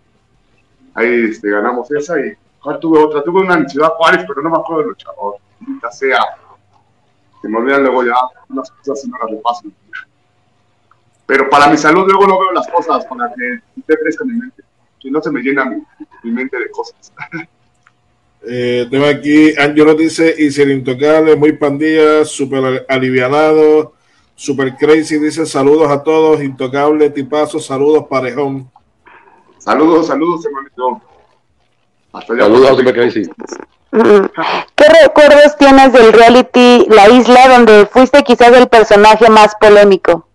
Ahí 0.93 1.29
este, 1.29 1.49
ganamos 1.49 1.89
esa 1.91 2.19
y 2.19 2.33
¿cuál 2.61 2.79
tuve 2.79 2.99
otra? 2.99 3.23
Tuve 3.23 3.41
una 3.41 3.55
en 3.55 3.69
Ciudad 3.69 3.89
Juárez, 3.89 4.25
pero 4.27 4.41
no 4.41 4.49
me 4.49 4.57
acuerdo 4.57 4.81
del 4.81 4.89
luchador. 4.89 5.35
Ya 5.81 5.91
sea. 5.91 6.19
Que 7.41 7.47
me 7.47 7.57
olvidan 7.57 7.83
luego 7.83 8.03
ya 8.03 8.15
unas 8.49 8.69
cosas 8.71 9.05
y 9.05 9.09
no 9.09 9.17
las 9.17 9.31
repaso. 9.31 9.63
Pero 11.25 11.49
para 11.49 11.69
mi 11.69 11.77
salud 11.77 12.05
luego 12.05 12.27
no 12.27 12.39
veo 12.39 12.51
las 12.51 12.67
cosas 12.67 13.05
para 13.05 13.31
que 13.33 13.59
esté 13.79 13.97
fresca 13.97 14.25
mi 14.25 14.33
mente. 14.33 14.63
Si 15.01 15.09
no 15.09 15.21
se 15.21 15.31
me 15.31 15.41
llena 15.41 15.63
mi, 15.65 16.31
mente 16.31 16.57
de 16.57 16.69
cosas. 16.69 17.13
Eh, 18.41 18.87
tengo 18.89 19.05
aquí, 19.05 19.53
Angelo 19.57 19.93
dice, 19.95 20.33
y 20.37 20.49
si 20.49 20.61
el 20.61 20.71
intocable, 20.71 21.35
muy 21.35 21.51
pandilla, 21.51 22.23
súper 22.23 22.85
alivianado, 22.87 23.95
super 24.33 24.77
crazy, 24.77 25.19
dice 25.19 25.45
saludos 25.45 25.91
a 25.91 26.01
todos, 26.01 26.41
intocable, 26.41 27.09
tipazo, 27.09 27.59
saludos 27.59 28.05
parejón. 28.09 28.71
Saludos, 29.69 30.07
saludos, 30.07 30.43
hermanito. 30.47 30.99
Hasta. 32.11 32.35
Saludos 32.35 32.71
a 32.71 32.75
Super 32.75 32.93
Crazy. 32.95 33.29
¿Qué 33.91 34.85
recuerdos 35.03 35.57
tienes 35.59 35.93
del 35.93 36.11
reality 36.11 36.87
La 36.89 37.07
Isla 37.07 37.49
donde 37.49 37.85
fuiste 37.85 38.23
quizás 38.23 38.51
el 38.53 38.67
personaje 38.67 39.29
más 39.29 39.53
polémico? 39.61 40.27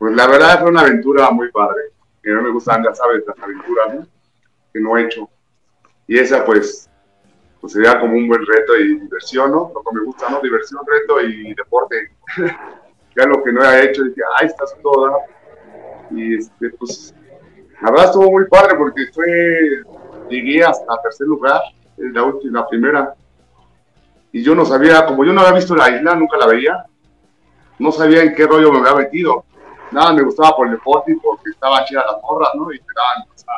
Pues 0.00 0.16
la 0.16 0.26
verdad 0.26 0.62
fue 0.62 0.70
una 0.70 0.80
aventura 0.80 1.30
muy 1.30 1.48
padre. 1.52 1.92
Que 2.24 2.30
no 2.30 2.42
me 2.42 2.50
gustan, 2.50 2.82
ya 2.82 2.92
sabes, 2.92 3.22
las 3.24 3.38
aventuras, 3.38 3.94
¿no? 3.94 4.06
Que 4.72 4.80
no 4.80 4.98
he 4.98 5.04
hecho. 5.04 5.30
Y 6.08 6.18
esa, 6.18 6.44
pues, 6.44 6.90
pues 7.60 7.72
sería 7.72 8.00
como 8.00 8.14
un 8.14 8.26
buen 8.26 8.44
reto 8.44 8.74
y 8.78 8.98
diversión, 8.98 9.52
¿no? 9.52 9.70
Lo 9.72 9.80
que 9.80 9.96
me 9.96 10.04
gusta, 10.06 10.28
¿no? 10.28 10.40
Diversión, 10.40 10.80
reto 10.84 11.20
y 11.20 11.54
deporte. 11.54 12.10
ya 13.16 13.26
lo 13.26 13.44
que 13.44 13.52
no 13.52 13.62
he 13.62 13.84
hecho, 13.84 14.02
dije, 14.02 14.22
ay, 14.40 14.48
estás 14.48 14.74
toda. 14.82 15.18
Y 16.10 16.38
este, 16.38 16.68
pues, 16.70 17.14
la 17.82 17.90
verdad 17.90 18.06
estuvo 18.06 18.30
muy 18.30 18.46
padre 18.46 18.76
porque 18.76 19.08
fue, 19.12 19.82
llegué 20.30 20.62
hasta 20.64 21.02
tercer 21.02 21.26
lugar, 21.26 21.60
en 21.98 22.12
la 22.12 22.22
última, 22.22 22.60
la 22.60 22.68
primera. 22.68 23.14
Y 24.30 24.42
yo 24.42 24.54
no 24.54 24.64
sabía, 24.64 25.04
como 25.04 25.24
yo 25.24 25.32
no 25.32 25.40
había 25.40 25.54
visto 25.54 25.74
la 25.74 25.90
isla, 25.90 26.14
nunca 26.14 26.36
la 26.36 26.46
veía, 26.46 26.86
no 27.80 27.90
sabía 27.90 28.22
en 28.22 28.36
qué 28.36 28.46
rollo 28.46 28.72
me 28.72 28.78
había 28.78 29.02
metido. 29.02 29.44
Nada, 29.90 30.12
me 30.12 30.22
gustaba 30.22 30.56
por 30.56 30.68
el 30.68 30.74
deporte 30.74 31.16
porque 31.20 31.50
estaban 31.50 31.84
chidas 31.84 32.04
las 32.06 32.22
morras, 32.22 32.50
¿no? 32.54 32.72
Y 32.72 32.78
te 32.78 32.84
o 32.84 33.36
sea, 33.36 33.54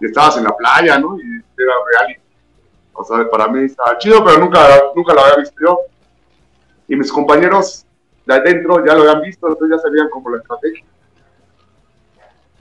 estabas 0.00 0.38
en 0.38 0.44
la 0.44 0.56
playa, 0.56 0.98
¿no? 0.98 1.18
Y 1.18 1.62
era 1.62 1.74
reality. 1.92 2.20
O 2.94 3.04
sea, 3.04 3.28
para 3.30 3.48
mí 3.48 3.64
estaba 3.64 3.98
chido, 3.98 4.24
pero 4.24 4.38
nunca, 4.38 4.66
nunca 4.96 5.12
lo 5.12 5.20
había 5.20 5.36
visto 5.36 5.56
yo. 5.60 5.78
Y 6.88 6.96
mis 6.96 7.12
compañeros 7.12 7.84
de 8.24 8.34
adentro 8.34 8.84
ya 8.84 8.94
lo 8.94 9.02
habían 9.02 9.20
visto, 9.20 9.46
entonces 9.46 9.76
ya 9.76 9.82
sabían 9.82 10.08
como 10.08 10.30
la 10.30 10.38
estrategia. 10.38 10.84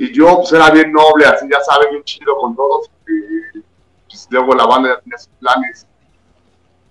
Y 0.01 0.12
yo, 0.12 0.38
pues 0.38 0.51
era 0.51 0.72
bien 0.72 0.91
noble, 0.91 1.27
así 1.27 1.48
ya 1.48 1.62
saben, 1.62 1.91
bien 1.91 2.03
chido 2.03 2.36
con 2.38 2.55
todos. 2.55 2.89
Pues, 3.05 4.27
luego 4.31 4.55
la 4.55 4.65
banda 4.65 4.96
ya 4.96 5.00
tenía 5.00 5.17
sus 5.20 5.31
planes. 5.39 5.86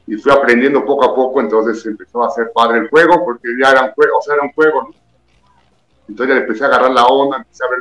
Y 0.07 0.15
fui 0.15 0.31
aprendiendo 0.31 0.85
poco 0.85 1.07
a 1.07 1.13
poco, 1.13 1.41
entonces 1.41 1.85
empezó 1.87 2.23
a 2.23 2.31
ser 2.31 2.53
padre 2.55 2.79
el 2.79 2.89
juego, 2.89 3.25
porque 3.25 3.49
ya 3.61 3.73
era 3.73 3.83
un 3.83 3.91
juego, 3.95 4.17
o 4.17 4.23
sea, 4.23 4.35
era 4.35 4.45
un 4.45 4.53
juego, 4.53 4.83
¿no? 4.83 4.91
Entonces 6.09 6.37
ya 6.37 6.41
empecé 6.41 6.63
a 6.63 6.67
agarrar 6.69 6.93
la 6.93 7.07
onda, 7.07 7.39
empecé 7.39 7.65
a 7.65 7.71
ver 7.71 7.81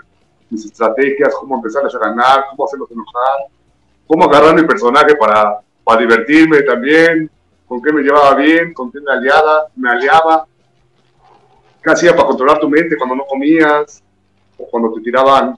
mis 0.50 0.66
estrategias, 0.66 1.36
cómo 1.36 1.58
empezarles 1.58 1.94
a 1.94 2.00
ganar, 2.00 2.46
cómo 2.50 2.66
hacerlos 2.66 2.90
enojar, 2.90 3.38
cómo 4.08 4.24
agarrar 4.26 4.56
mi 4.56 4.64
personaje 4.64 5.16
para, 5.16 5.60
para 5.84 6.02
divertirme 6.02 6.64
también, 6.64 7.30
con 7.68 7.80
qué 7.84 7.94
me 7.94 8.02
llevaba 8.02 8.34
bien, 8.34 8.74
con 8.74 8.92
qué 8.92 9.00
me 9.00 9.12
aliaba, 9.12 9.68
me 9.76 9.92
aliaba, 9.92 10.48
qué 11.84 11.92
hacía 11.92 12.16
para 12.16 12.30
controlar 12.30 12.60
tu 12.60 12.68
mente 12.68 12.98
cuando 12.98 13.16
no 13.16 13.26
comías, 13.28 14.02
o 14.60 14.68
cuando 14.70 14.94
te 14.94 15.02
tiraban, 15.02 15.58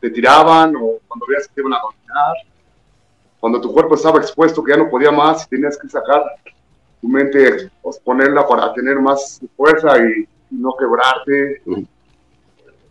te 0.00 0.10
tiraban, 0.10 0.74
o 0.76 0.98
cuando 1.06 1.26
veías 1.26 1.46
que 1.48 1.54
te 1.54 1.60
iban 1.60 1.74
a 1.74 1.80
dominar, 1.80 2.36
cuando 3.38 3.60
tu 3.60 3.72
cuerpo 3.72 3.94
estaba 3.94 4.18
expuesto, 4.18 4.62
que 4.62 4.72
ya 4.72 4.78
no 4.78 4.90
podía 4.90 5.10
más, 5.10 5.44
y 5.44 5.48
tenías 5.48 5.78
que 5.78 5.88
sacar 5.88 6.22
tu 7.00 7.08
mente, 7.08 7.70
ponerla 8.04 8.46
para 8.46 8.72
tener 8.72 8.98
más 8.98 9.40
fuerza 9.56 9.96
y, 9.98 10.28
y 10.50 10.54
no 10.56 10.74
quebrarte. 10.76 11.62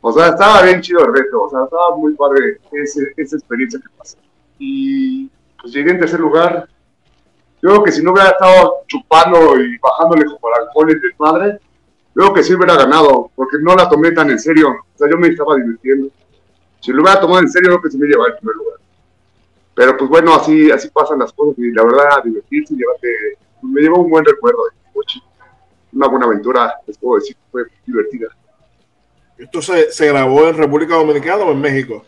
O 0.01 0.11
sea, 0.11 0.29
estaba 0.29 0.63
bien 0.63 0.81
chido 0.81 1.05
el 1.05 1.13
reto, 1.13 1.43
o 1.43 1.49
sea, 1.49 1.63
estaba 1.63 1.95
muy 1.95 2.13
padre 2.15 2.59
ese, 2.71 3.13
esa 3.17 3.35
experiencia 3.35 3.79
que 3.79 3.97
pasé. 3.97 4.17
Y 4.57 5.29
pues 5.61 5.73
llegué 5.73 5.91
en 5.91 5.99
tercer 5.99 6.19
lugar. 6.19 6.67
Yo 7.61 7.69
creo 7.69 7.83
que 7.83 7.91
si 7.91 8.01
no 8.01 8.13
hubiera 8.13 8.29
estado 8.29 8.83
chupando 8.87 9.59
y 9.59 9.77
bajándole 9.77 10.25
como 10.25 10.55
alcohol 10.55 10.91
y 10.91 11.21
madre, 11.21 11.59
creo 12.19 12.33
que 12.33 12.43
sí 12.43 12.53
hubiera 12.53 12.75
ganado, 12.75 13.31
porque 13.33 13.55
no 13.61 13.73
la 13.75 13.87
tomé 13.87 14.11
tan 14.11 14.29
en 14.29 14.39
serio. 14.39 14.71
O 14.71 14.97
sea, 14.97 15.09
yo 15.09 15.17
me 15.17 15.29
estaba 15.29 15.55
divirtiendo. 15.55 16.09
Si 16.81 16.91
lo 16.91 17.01
hubiera 17.01 17.21
tomado 17.21 17.39
en 17.39 17.49
serio, 17.49 17.69
creo 17.69 17.81
que 17.81 17.91
sí 17.91 17.97
me 17.97 18.07
llevaba 18.07 18.31
el 18.31 18.37
primer 18.37 18.55
lugar. 18.57 18.79
Pero 19.73 19.95
pues 19.95 20.09
bueno, 20.09 20.35
así, 20.35 20.69
así 20.69 20.89
pasan 20.89 21.19
las 21.19 21.31
cosas 21.31 21.57
y 21.59 21.71
la 21.71 21.81
verdad, 21.81 22.21
divertirse 22.25 22.73
y 22.73 22.77
llevarte, 22.77 23.07
pues, 23.61 23.71
me 23.71 23.81
llevó 23.81 23.99
un 23.99 24.09
buen 24.09 24.25
recuerdo 24.25 24.65
de 24.65 24.91
Cochi. 24.91 25.23
Una 25.93 26.07
buena 26.07 26.25
aventura, 26.25 26.73
les 26.85 26.97
puedo 26.97 27.19
decir, 27.19 27.37
fue 27.49 27.63
divertida. 27.85 28.27
¿Esto 29.37 29.61
se, 29.61 29.89
se, 29.89 30.07
grabó 30.09 30.45
en 30.49 30.57
República 30.57 30.95
Dominicana 30.95 31.45
o 31.45 31.51
en 31.53 31.61
México? 31.61 32.03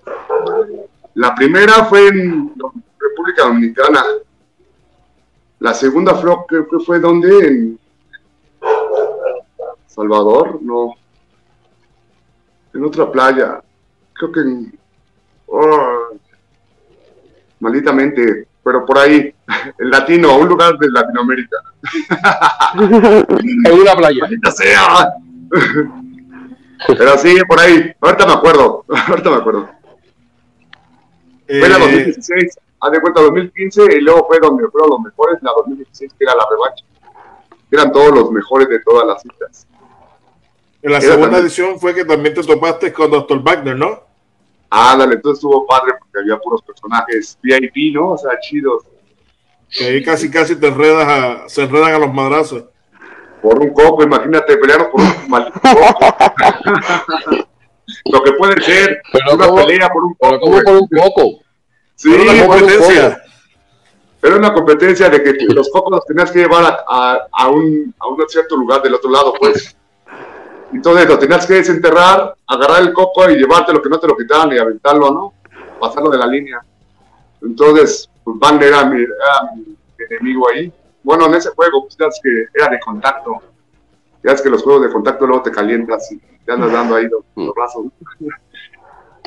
La 1.14 1.34
primera 1.34 1.86
fue 1.86 2.10
en 2.10 2.54
República 3.00 3.44
Dominicana. 3.44 4.04
La 5.60 5.74
segunda 5.74 6.16
fue, 6.16 6.36
creo 6.50 6.68
que 6.68 6.80
fue 6.80 7.00
donde 7.00 7.48
en 7.48 7.81
Salvador, 9.94 10.60
no. 10.62 10.96
En 12.74 12.86
otra 12.86 13.12
playa. 13.12 13.62
Creo 14.14 14.32
que 14.32 14.40
en. 14.40 14.80
Oh, 15.48 16.12
malditamente, 17.60 18.48
pero 18.64 18.86
por 18.86 18.98
ahí, 18.98 19.34
el 19.80 19.90
latino, 19.90 20.38
un 20.38 20.48
lugar 20.48 20.78
de 20.78 20.90
Latinoamérica. 20.90 21.58
en 22.80 23.74
una 23.74 23.96
playa. 23.96 24.22
Maldita 24.22 24.52
sea. 24.52 25.14
Pero 26.88 27.16
sí, 27.20 27.38
por 27.48 27.60
ahí. 27.60 27.94
Ahorita 28.02 28.26
me 28.26 28.34
acuerdo. 28.34 28.86
Ahorita 29.08 29.30
me 29.30 29.36
acuerdo. 29.36 29.70
Eh, 31.48 31.60
fue 31.60 31.70
la 31.70 31.78
2016. 31.78 32.58
Haz 32.80 32.92
de 32.92 33.02
cuenta 33.02 33.22
2015 33.22 33.98
y 33.98 34.02
luego 34.02 34.26
fue 34.26 34.40
donde 34.40 34.68
fueron 34.70 34.90
los 34.90 35.02
mejores, 35.02 35.38
la 35.44 35.52
2016, 35.58 36.14
que 36.18 36.24
era 36.24 36.34
la 36.34 36.48
revancha. 36.50 36.84
Eran 37.70 37.92
todos 37.92 38.16
los 38.16 38.32
mejores 38.32 38.68
de 38.68 38.80
todas 38.80 39.06
las 39.06 39.22
citas. 39.22 39.68
En 40.82 40.92
la 40.92 40.98
era 40.98 41.08
segunda 41.08 41.24
también... 41.28 41.46
edición 41.46 41.80
fue 41.80 41.94
que 41.94 42.06
también 42.06 42.34
te 42.34 42.44
topaste 42.44 42.92
con 42.92 43.12
Dr. 43.12 43.42
Wagner, 43.44 43.78
¿no? 43.78 44.04
Ah, 44.70 44.96
dale, 44.98 45.16
entonces 45.16 45.40
estuvo 45.40 45.66
padre 45.68 45.94
porque 46.00 46.20
había 46.20 46.38
puros 46.38 46.62
personajes 46.62 47.38
VIP, 47.42 47.94
¿no? 47.94 48.12
O 48.12 48.18
sea, 48.18 48.32
chidos. 48.40 48.84
Que 49.70 49.86
ahí 49.86 50.04
casi 50.04 50.30
casi 50.32 50.56
te 50.56 50.68
enredas 50.68 51.08
a, 51.08 51.50
se 51.50 51.64
enredan 51.64 51.94
a 51.94 52.00
los 52.00 52.14
madrazos 52.14 52.66
por 53.42 53.60
un 53.60 53.74
coco, 53.74 54.04
imagínate 54.04 54.56
pelearnos 54.58 54.90
por 54.90 55.02
un 55.02 55.30
maldito 55.30 55.60
coco. 55.60 56.16
Lo 58.06 58.24
que 58.24 58.32
puede 58.34 58.62
ser 58.62 59.02
pero 59.12 59.36
una 59.36 59.48
¿cómo, 59.48 59.58
pelea 59.58 59.90
por 59.90 60.04
un 60.04 60.14
coco. 60.14 60.40
¿Cómo 60.40 60.62
por 60.62 60.76
un 60.76 60.88
coco? 60.88 61.40
Sí, 61.96 62.10
una 62.10 62.46
competencia. 62.48 63.24
Era 64.24 64.36
una 64.36 64.54
competencia 64.54 65.10
de 65.10 65.24
que 65.24 65.34
los 65.46 65.70
cocos 65.70 65.92
los 65.92 66.06
tenías 66.06 66.32
que 66.32 66.40
llevar 66.40 66.64
a, 66.64 66.86
a, 66.88 67.28
a, 67.32 67.48
un, 67.50 67.94
a 67.98 68.08
un 68.08 68.18
cierto 68.30 68.56
lugar 68.56 68.82
del 68.84 68.94
otro 68.94 69.10
lado, 69.10 69.34
pues. 69.40 69.76
Entonces 70.74 71.08
lo 71.08 71.20
tenías 71.20 71.46
que 71.46 71.56
desenterrar, 71.56 72.36
agarrar 72.48 72.82
el 72.82 72.94
coco 72.94 73.30
y 73.30 73.36
llevarte 73.36 73.74
lo 73.74 73.82
que 73.82 73.90
no 73.90 74.00
te 74.00 74.08
lo 74.08 74.18
quitaran 74.18 74.52
y 74.54 74.58
aventarlo, 74.58 75.12
¿no? 75.12 75.34
Pasarlo 75.80 76.10
de 76.10 76.18
la 76.18 76.28
línea. 76.28 76.64
Entonces, 77.42 78.10
pues 78.24 78.38
Van 78.40 78.62
era 78.62 78.86
mi, 78.86 79.02
era 79.02 79.54
mi 79.56 79.76
enemigo 80.10 80.48
ahí 80.50 80.72
bueno, 81.04 81.26
en 81.28 81.36
ese 81.36 81.50
juego, 81.50 81.84
pues 81.84 81.98
ya 81.98 82.08
es 82.08 82.20
que 82.22 82.46
era 82.54 82.70
de 82.70 82.80
contacto. 82.80 83.42
Ya 84.24 84.34
es 84.34 84.42
que 84.42 84.50
los 84.50 84.62
juegos 84.62 84.84
de 84.84 84.92
contacto 84.92 85.26
luego 85.26 85.42
te 85.44 85.52
calientas 85.52 86.12
y 86.12 86.20
te 86.46 86.52
andas 86.52 86.72
dando 86.72 86.96
ahí 86.96 87.08
los, 87.08 87.24
los 87.36 87.56
brazos. 87.56 87.86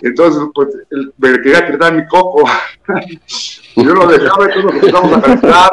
Entonces, 0.03 0.43
pues, 0.55 0.69
él, 0.91 1.13
me 1.19 1.33
quería 1.41 1.71
quitar 1.71 1.93
mi 1.93 2.07
coco. 2.07 2.45
yo 3.77 3.95
lo 3.95 4.07
dejaba 4.07 4.51
y 4.51 4.53
todos 4.53 4.65
nos 4.65 4.75
empezamos 4.75 5.13
a 5.13 5.21
calentar. 5.21 5.71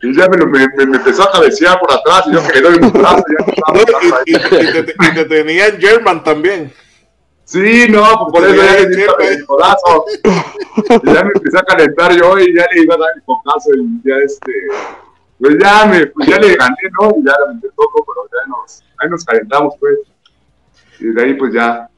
Y 0.00 0.16
ya 0.16 0.28
me, 0.28 0.38
me, 0.46 0.68
me, 0.68 0.96
empezó 0.96 1.24
a 1.24 1.32
cabecear 1.32 1.78
por 1.80 1.92
atrás 1.92 2.24
y 2.26 2.32
yo 2.32 2.46
que 2.46 2.60
le 2.60 2.60
doy 2.60 2.78
un 2.80 2.92
brazo. 2.92 3.24
Y, 4.26 4.32
y, 4.32 4.36
y, 4.36 4.72
te, 4.72 4.94
y 4.98 5.14
te 5.14 5.24
tenía 5.24 5.66
en 5.66 5.80
German 5.80 6.22
también. 6.22 6.72
Sí, 7.48 7.86
no, 7.88 8.02
pues 8.30 8.30
por 8.30 8.44
eso 8.44 8.62
ya 8.62 8.80
le 8.80 8.88
di 8.94 9.02
el 9.02 9.46
codazo. 9.46 10.04
Y 11.02 11.12
ya 11.14 11.24
me 11.24 11.30
empecé 11.34 11.58
a 11.58 11.62
calentar 11.62 12.12
yo 12.14 12.38
y 12.38 12.54
ya 12.54 12.66
le 12.74 12.82
iba 12.82 12.94
a 12.94 12.98
dar 12.98 13.08
el 13.16 13.22
codazo 13.22 13.70
y 13.74 14.06
ya 14.06 14.16
este, 14.22 14.52
pues 15.40 15.56
ya 15.58 15.86
me, 15.86 16.06
pues 16.08 16.28
ya 16.28 16.38
le 16.38 16.54
gané, 16.54 16.76
¿no? 17.00 17.14
Y 17.18 17.24
ya 17.24 17.32
le 17.46 17.54
metí 17.54 17.68
poco, 17.74 18.04
pero 18.04 18.28
ya 18.30 18.48
nos, 18.48 18.84
ahí 18.98 19.08
nos 19.08 19.24
calentamos 19.24 19.74
pues. 19.80 19.98
Y 21.00 21.06
de 21.06 21.22
ahí 21.22 21.34
pues 21.34 21.54
ya. 21.54 21.88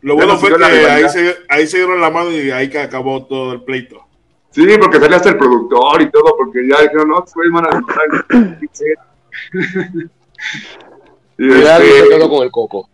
Lo 0.00 0.14
bueno 0.16 0.38
fue 0.38 0.56
que 0.56 0.64
ahí 0.64 1.06
se, 1.10 1.36
ahí 1.50 1.66
se 1.66 1.76
dieron 1.76 2.00
la 2.00 2.08
mano 2.08 2.30
y 2.30 2.50
ahí 2.50 2.70
que 2.70 2.78
acabó 2.78 3.26
todo 3.26 3.52
el 3.52 3.62
pleito. 3.62 4.06
Sí, 4.50 4.66
porque 4.80 4.98
salía 4.98 5.16
hasta 5.16 5.30
el 5.30 5.38
productor 5.38 6.02
y 6.02 6.10
todo, 6.10 6.36
porque 6.36 6.66
ya 6.68 6.82
dijeron, 6.82 7.08
no, 7.08 7.24
fue 7.26 7.48
van 7.50 7.66
a 7.66 7.70
demostrar. 7.70 8.06
y 11.38 11.52
este, 11.52 12.28
con 12.28 12.42
el 12.42 12.50
coco. 12.50 12.88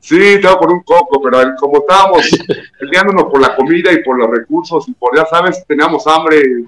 Sí, 0.00 0.18
estaba 0.20 0.58
por 0.58 0.72
un 0.72 0.82
coco, 0.82 1.20
pero 1.20 1.38
como 1.58 1.78
estábamos 1.78 2.30
peleándonos 2.78 3.24
por 3.24 3.40
la 3.40 3.56
comida 3.56 3.92
y 3.92 4.02
por 4.02 4.18
los 4.18 4.30
recursos 4.30 4.88
y 4.88 4.92
por, 4.94 5.16
ya 5.16 5.26
sabes, 5.26 5.64
teníamos 5.66 6.06
hambre, 6.06 6.64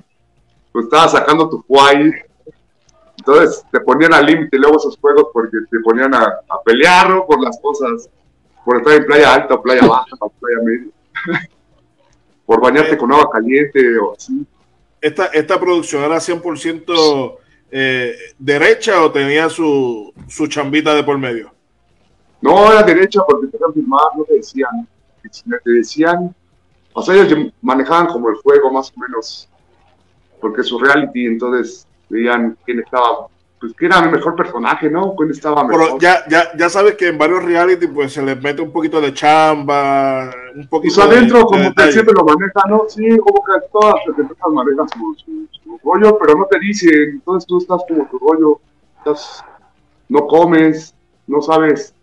pues 0.73 0.85
estaba 0.87 1.09
sacando 1.09 1.49
tu 1.49 1.62
fuay. 1.62 2.12
Entonces 3.18 3.64
te 3.70 3.80
ponían 3.80 4.14
al 4.14 4.26
límite 4.26 4.59
luego 4.59 4.78
esos 4.78 4.97
juegos 4.99 5.28
porque 5.32 5.59
te 5.70 5.78
ponían 5.80 6.14
a, 6.14 6.25
a 6.25 6.62
pelear 6.64 7.25
por 7.26 7.42
las 7.42 7.61
cosas, 7.61 8.09
por 8.64 8.78
estar 8.78 8.94
en 8.94 9.06
playa 9.06 9.35
alta 9.35 9.54
o 9.54 9.62
playa 9.62 9.87
baja 9.87 10.16
o 10.18 10.30
playa 10.30 10.59
media, 10.62 10.90
por 12.50 12.61
bañarte 12.61 12.99
con 12.99 13.12
agua 13.12 13.30
caliente 13.30 13.97
o 13.97 14.12
así. 14.12 14.45
¿Esta, 15.00 15.26
esta 15.26 15.61
producción 15.61 16.02
era 16.02 16.16
100% 16.16 17.37
eh, 17.71 18.16
derecha 18.37 19.04
o 19.04 19.12
tenía 19.12 19.49
su, 19.49 20.12
su 20.26 20.49
chambita 20.49 20.92
de 20.92 21.04
por 21.04 21.16
medio? 21.16 21.54
No, 22.40 22.73
era 22.73 22.83
derecha 22.83 23.21
porque 23.25 23.47
te 23.47 23.59
firmar, 23.73 24.02
no 24.16 24.25
te 24.25 24.35
decían. 24.35 24.88
Te 25.23 25.71
decían, 25.71 26.35
o 26.92 27.02
sea, 27.02 27.14
ellos 27.14 27.52
manejaban 27.62 28.09
como 28.09 28.30
el 28.30 28.35
juego 28.38 28.73
más 28.73 28.92
o 28.97 29.00
menos, 29.00 29.49
porque 30.40 30.62
es 30.62 30.66
su 30.66 30.80
reality, 30.80 31.26
entonces 31.26 31.87
veían 32.09 32.59
quién 32.64 32.80
estaba 32.80 33.28
pues 33.61 33.75
que 33.75 33.87
era 33.87 34.00
mi 34.00 34.11
mejor 34.11 34.35
personaje, 34.35 34.88
¿no? 34.88 35.14
Cuando 35.14 35.35
estaba 35.35 35.62
mejor. 35.62 35.85
Pero 35.85 35.99
ya, 35.99 36.25
ya, 36.29 36.57
ya 36.57 36.71
sabes 36.71 36.95
que 36.95 37.09
en 37.09 37.19
varios 37.19 37.45
reality 37.45 37.87
pues 37.88 38.14
se 38.14 38.23
les 38.23 38.40
mete 38.40 38.62
un 38.62 38.73
poquito 38.73 39.02
de 39.02 39.12
chamba, 39.12 40.31
un 40.55 40.67
poquito 40.67 40.95
Pues 40.95 41.07
adentro, 41.07 41.38
de, 41.40 41.45
como 41.45 41.62
de 41.62 41.75
que 41.75 41.93
siempre 41.93 42.14
lo 42.14 42.25
maneja, 42.25 42.62
¿no? 42.69 42.85
Sí, 42.88 43.19
como 43.19 43.45
que 43.45 43.52
todas 43.71 43.97
las 44.07 44.19
empresas 44.19 44.47
manejan 44.50 44.88
su, 44.88 45.14
su, 45.23 45.49
su 45.62 45.81
rollo, 45.85 46.19
pero 46.19 46.38
no 46.38 46.47
te 46.47 46.59
dicen. 46.59 47.11
Entonces 47.11 47.47
tú 47.47 47.59
estás 47.59 47.83
como 47.87 48.09
tu 48.09 48.19
rollo, 48.19 48.61
estás, 48.97 49.45
no 50.09 50.26
comes, 50.26 50.95
no 51.26 51.43
sabes 51.43 51.95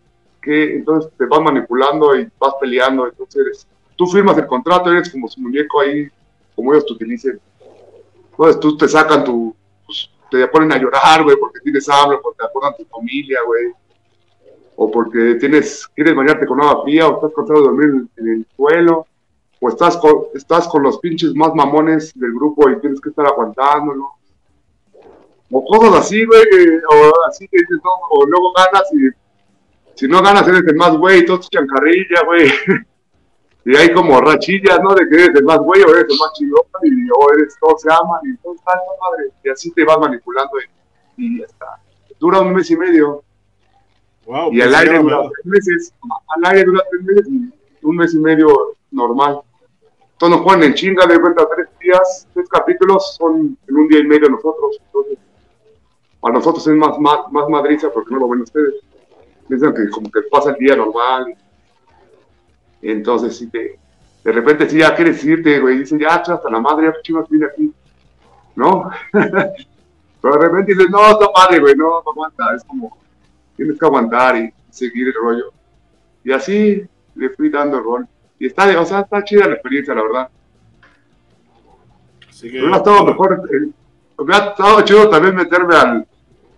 qué, 0.44 0.76
entonces 0.76 1.12
te 1.18 1.26
vas 1.26 1.42
manipulando 1.42 2.16
y 2.16 2.30
vas 2.40 2.54
peleando. 2.62 3.08
Entonces 3.08 3.42
eres, 3.44 3.68
tú 3.96 4.06
firmas 4.06 4.38
el 4.38 4.46
contrato, 4.46 4.92
eres 4.92 5.10
como 5.10 5.28
su 5.28 5.42
muñeco 5.42 5.82
ahí, 5.82 6.08
como 6.56 6.72
ellos 6.72 6.86
te 6.86 6.94
utilicen. 6.94 7.40
Entonces 8.30 8.60
tú 8.60 8.78
te 8.78 8.88
sacan 8.88 9.24
tu, 9.24 9.56
te 10.30 10.48
ponen 10.48 10.72
a 10.72 10.78
llorar, 10.78 11.24
güey, 11.24 11.38
porque 11.38 11.60
tienes 11.62 11.88
hambre, 11.90 12.18
porque 12.22 12.38
te 12.40 12.46
acuerdan 12.46 12.76
tu 12.78 12.86
familia, 12.86 13.40
güey. 13.46 13.72
O 14.76 14.92
porque 14.92 15.36
tienes, 15.36 15.88
quieres 15.96 16.16
bañarte 16.16 16.46
con 16.46 16.62
agua 16.62 16.84
fría, 16.84 17.08
o 17.08 17.16
estás 17.16 17.32
cansado 17.36 17.60
de 17.60 17.66
dormir 17.66 18.08
en, 18.18 18.28
el 18.28 18.48
suelo, 18.56 19.08
o 19.60 19.70
estás 19.70 19.98
con, 19.98 20.26
estás 20.36 20.68
con 20.68 20.84
los 20.84 21.00
pinches 21.00 21.34
más 21.34 21.54
mamones 21.56 22.12
del 22.14 22.34
grupo 22.34 22.70
y 22.70 22.80
tienes 22.80 23.02
que 23.02 23.10
estar 23.10 23.26
aguantándolo. 23.26 24.12
O 25.50 25.66
cosas 25.66 25.96
así, 26.02 26.26
güey, 26.26 26.44
que- 26.50 26.82
o 26.90 27.12
así 27.28 27.48
que 27.48 27.58
dices, 27.58 27.80
no, 27.84 27.92
o 28.12 28.26
luego 28.26 28.54
ganas 28.54 28.84
y 28.94 29.10
si 29.98 30.08
no 30.08 30.22
ganas 30.22 30.48
eres 30.48 30.64
el 30.68 30.76
más 30.76 30.96
güey, 30.96 31.26
todos 31.26 31.50
te 31.50 31.58
echan 31.58 31.68
carrilla, 31.68 32.24
güey. 32.26 32.52
Y 33.68 33.76
hay 33.76 33.92
como 33.92 34.22
rachillas, 34.22 34.80
¿no? 34.82 34.96
De 34.96 35.10
que 35.10 35.16
eres 35.16 35.36
el 35.36 35.44
más 35.44 35.60
güey 35.60 35.82
o 35.82 35.90
eres 35.90 36.06
el 36.10 36.18
más 36.18 36.32
chingón 36.36 36.64
y 36.84 37.10
o 37.12 37.34
eres, 37.34 37.54
todos 37.60 37.82
se 37.82 37.92
aman 37.92 38.22
y 38.24 38.38
todo 38.38 38.56
está, 38.56 38.72
madre. 38.72 39.30
Y 39.44 39.50
así 39.50 39.72
te 39.72 39.84
vas 39.84 40.00
manipulando 40.00 40.54
y, 41.18 41.26
y 41.26 41.40
ya 41.40 41.46
está. 41.48 41.78
Dura 42.18 42.40
un 42.40 42.54
mes 42.54 42.72
y 42.72 42.78
medio 42.78 43.26
Wow, 44.26 44.54
y 44.54 44.62
al 44.62 44.70
que 44.70 44.76
aire 44.78 45.00
dura 45.00 45.22
tres 45.22 45.46
meses. 45.46 45.94
Al 46.30 46.52
aire 46.52 46.64
dura 46.64 46.82
tres 46.90 47.04
meses 47.04 47.28
y 47.28 47.86
un 47.86 47.96
mes 47.98 48.14
y 48.14 48.20
medio 48.20 48.48
normal. 48.92 49.42
Entonces 50.14 50.38
nos 50.38 50.48
ponen 50.48 50.70
en 50.70 50.74
chinga 50.74 51.06
de 51.06 51.20
cuenta 51.20 51.46
tres 51.54 51.68
días, 51.82 52.26
tres 52.34 52.48
capítulos, 52.48 53.16
son 53.18 53.58
en 53.68 53.78
un 53.78 53.88
día 53.90 54.00
y 54.00 54.04
medio 54.04 54.30
nosotros. 54.30 54.80
Entonces, 54.86 55.18
para 56.22 56.36
nosotros 56.36 56.66
es 56.66 56.74
más, 56.74 56.98
más, 57.00 57.30
más 57.32 57.50
madriza 57.50 57.92
porque 57.92 58.14
no 58.14 58.22
lo 58.22 58.30
ven 58.30 58.42
ustedes. 58.44 58.76
Piensan 59.50 59.74
que 59.74 59.90
como 59.90 60.10
que 60.10 60.22
pasa 60.32 60.52
el 60.52 60.56
día 60.56 60.78
normal. 60.78 61.36
Entonces, 62.82 63.38
sí 63.38 63.48
te, 63.48 63.80
de 64.24 64.32
repente 64.32 64.70
sí 64.70 64.78
ya 64.80 64.96
quieres 64.96 65.24
irte, 65.24 65.60
güey, 65.60 65.80
dices, 65.80 66.00
ya, 66.00 66.16
hasta 66.16 66.50
la 66.50 66.60
madre, 66.60 66.88
ya 66.88 67.02
chivas 67.02 67.28
vine 67.30 67.46
aquí. 67.46 67.74
¿No? 68.56 68.90
Pero 69.12 70.34
de 70.40 70.48
repente 70.48 70.74
dices, 70.74 70.90
no, 70.90 71.08
está 71.12 71.32
padre, 71.32 71.60
güey, 71.60 71.76
no, 71.76 72.02
no 72.04 72.12
aguanta. 72.12 72.56
Es 72.56 72.64
como, 72.64 72.98
tienes 73.56 73.80
que 73.80 73.86
aguantar 73.86 74.36
y 74.38 74.52
seguir 74.70 75.08
el 75.08 75.14
rollo. 75.14 75.52
Y 76.24 76.32
así 76.32 76.84
le 77.16 77.30
fui 77.30 77.50
dando 77.50 77.78
el 77.78 77.84
rol. 77.84 78.08
Y 78.40 78.48
está, 78.48 78.66
de- 78.68 78.78
o 78.78 78.86
sea, 78.86 79.02
está 79.02 79.24
chida 79.24 79.48
la 79.48 79.54
experiencia, 79.54 79.94
la 79.96 80.04
verdad. 80.04 80.30
Así 82.30 82.52
que, 82.52 82.60
Hubiera 82.60 82.78
estado 82.78 83.06
mejor, 83.06 83.42
eh, 83.52 83.70
hubiera 84.18 84.46
estado 84.50 84.82
chido 84.82 85.10
también 85.10 85.36
meterme 85.36 85.76
al, 85.76 86.08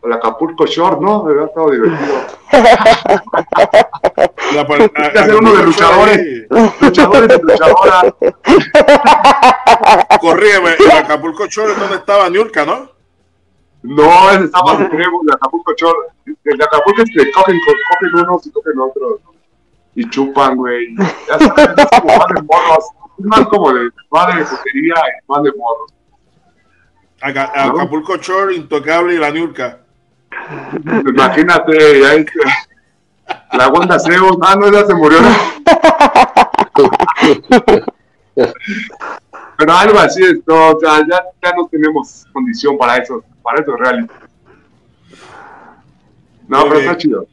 al 0.04 0.14
Acapulco 0.14 0.66
Short, 0.66 1.00
¿no? 1.02 1.22
Hubiera 1.24 1.46
estado 1.46 1.70
divertido. 1.72 2.16
la- 4.54 4.62
a- 4.62 5.12
que 5.12 5.20
hacer 5.20 5.36
uno 5.36 5.54
de 5.54 5.64
luchadores. 5.64 6.18
ahí, 6.18 6.46
Luchadores 6.82 7.40
y 7.40 7.42
luchadoras. 7.42 8.14
Corrígeme, 10.22 10.70
en 10.80 10.92
Acapulco 10.98 11.46
Shore 11.48 11.74
es 11.74 11.80
donde 11.80 11.96
estaba 11.98 12.30
Niurka, 12.30 12.66
¿no? 12.66 12.90
No, 13.82 14.30
ese 14.32 14.50
más 14.52 14.82
extremo, 14.82 15.22
el 15.22 15.28
de 15.28 15.34
Acapulco 15.36 15.74
Short. 15.78 15.98
El 16.44 16.58
de 16.58 16.64
Acapulco 16.66 17.02
es 17.02 17.10
que 17.16 17.32
cogen, 17.32 17.58
cogen 17.66 18.26
unos 18.26 18.46
y 18.46 18.52
cogen 18.52 18.80
otros. 18.80 19.20
¿no? 19.24 19.32
Y 19.96 20.10
chupan, 20.10 20.56
güey. 20.58 20.96
Ya 20.98 21.40
sabes, 21.40 21.70
es 21.78 22.00
como 22.02 22.18
van 22.20 22.36
de 22.36 22.42
morros. 22.42 22.86
Es 23.20 23.26
más 23.26 23.48
como 23.48 23.72
de, 23.74 23.90
va 24.14 24.36
de 24.36 24.44
putería 24.44 24.96
y 24.96 25.26
van 25.28 25.44
de 25.44 25.52
morros. 25.54 25.94
Aca- 27.22 27.52
¿No? 27.56 27.62
Acapulco 27.74 28.18
Shore, 28.18 28.56
Intocable 28.56 29.14
y 29.14 29.18
la 29.18 29.32
Niurka. 29.32 29.80
Imagínate, 31.08 32.02
ya 32.02 32.14
es 32.16 32.26
que 32.26 32.40
la 33.54 33.68
Wanda 33.70 34.00
Zeus, 34.00 34.38
ah, 34.42 34.56
no, 34.56 34.72
ya 34.72 34.86
se 34.86 34.94
murió. 34.94 35.20
Pero 39.58 39.74
algo 39.74 40.00
así 40.00 40.24
es, 40.24 40.36
no, 40.48 40.70
o 40.72 40.80
sea, 40.80 41.00
ya, 41.10 41.22
ya 41.44 41.54
no 41.56 41.68
tenemos 41.68 42.26
condición 42.32 42.78
para 42.78 42.98
eso, 42.98 43.24
para 43.44 43.62
eso 43.62 43.76
reality. 43.76 44.14
No, 46.48 46.64
pero 46.64 46.80
está 46.80 46.98
chido. 46.98 47.28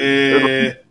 Eh, 0.00 0.82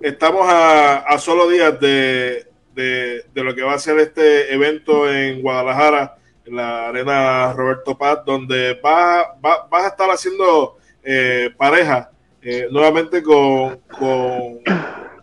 estamos 0.00 0.46
a, 0.48 0.98
a 0.98 1.18
solo 1.18 1.48
días 1.48 1.78
de, 1.80 2.46
de, 2.74 3.24
de 3.32 3.44
lo 3.44 3.54
que 3.54 3.62
va 3.62 3.74
a 3.74 3.78
ser 3.78 3.98
este 4.00 4.52
evento 4.52 5.08
en 5.10 5.40
Guadalajara, 5.42 6.16
en 6.44 6.56
la 6.56 6.88
arena 6.88 7.52
Roberto 7.52 7.96
Paz, 7.96 8.18
donde 8.26 8.78
va, 8.84 9.36
va- 9.44 9.66
vas 9.70 9.84
a 9.84 9.88
estar 9.88 10.10
haciendo 10.10 10.76
eh, 11.04 11.50
pareja 11.56 12.10
eh, 12.48 12.68
nuevamente 12.70 13.24
con, 13.24 13.80
con 13.98 14.60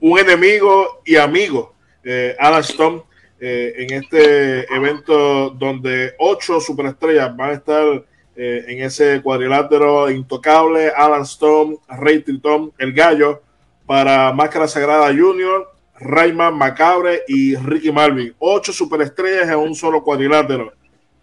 un 0.01 0.19
enemigo 0.19 1.01
y 1.05 1.15
amigo, 1.15 1.73
eh, 2.03 2.35
Alan 2.37 2.59
Stone, 2.59 3.01
eh, 3.39 3.73
en 3.77 3.93
este 3.93 4.65
evento 4.75 5.51
donde 5.51 6.15
ocho 6.19 6.59
superestrellas 6.59 7.33
van 7.33 7.51
a 7.51 7.53
estar 7.53 8.03
en 8.35 8.83
ese 8.83 9.21
cuadrilátero 9.21 10.09
intocable, 10.09 10.89
Alan 10.89 11.21
Stone, 11.21 11.77
Rey 11.87 12.19
Tritón, 12.23 12.73
El 12.77 12.91
Gallo, 12.91 13.41
para 13.85 14.33
Máscara 14.33 14.67
Sagrada 14.67 15.07
Junior, 15.07 15.71
Rayman 15.99 16.57
Macabre 16.57 17.21
y 17.27 17.55
Ricky 17.55 17.91
Marvin. 17.91 18.35
Ocho 18.39 18.73
superestrellas 18.73 19.47
en 19.47 19.59
un 19.59 19.75
solo 19.75 20.03
cuadrilátero. 20.03 20.73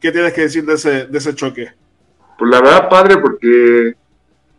¿Qué 0.00 0.12
tienes 0.12 0.32
que 0.32 0.42
decir 0.42 0.64
de 0.64 0.74
ese, 0.74 1.06
de 1.06 1.18
ese 1.18 1.34
choque? 1.34 1.72
Pues 2.38 2.50
la 2.50 2.60
verdad, 2.62 2.88
padre, 2.88 3.18
porque 3.18 3.96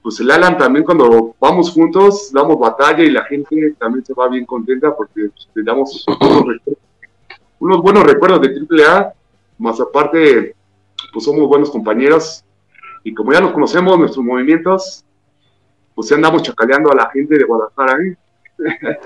pues 0.01 0.19
el 0.19 0.31
Alan 0.31 0.57
también 0.57 0.85
cuando 0.85 1.35
vamos 1.39 1.71
juntos, 1.71 2.31
damos 2.33 2.59
batalla 2.59 3.03
y 3.03 3.11
la 3.11 3.23
gente 3.25 3.75
también 3.77 4.03
se 4.03 4.13
va 4.13 4.27
bien 4.27 4.45
contenta 4.45 4.95
porque 4.95 5.29
pues, 5.29 5.49
le 5.53 5.63
damos 5.63 6.05
unos, 7.59 7.81
buenos 7.81 8.03
recuerdos 8.03 8.41
de 8.41 8.83
AAA, 8.83 9.13
más 9.59 9.79
aparte, 9.79 10.55
pues 11.13 11.25
somos 11.25 11.47
buenos 11.47 11.69
compañeros 11.69 12.43
y 13.03 13.13
como 13.13 13.33
ya 13.33 13.41
nos 13.41 13.51
conocemos, 13.51 13.97
nuestros 13.97 14.25
movimientos, 14.25 15.03
pues 15.93 16.09
ya 16.09 16.15
andamos 16.15 16.43
chacaleando 16.43 16.91
a 16.91 16.95
la 16.95 17.09
gente 17.11 17.37
de 17.37 17.43
Guadalajara. 17.43 17.97
¿eh? 18.03 18.17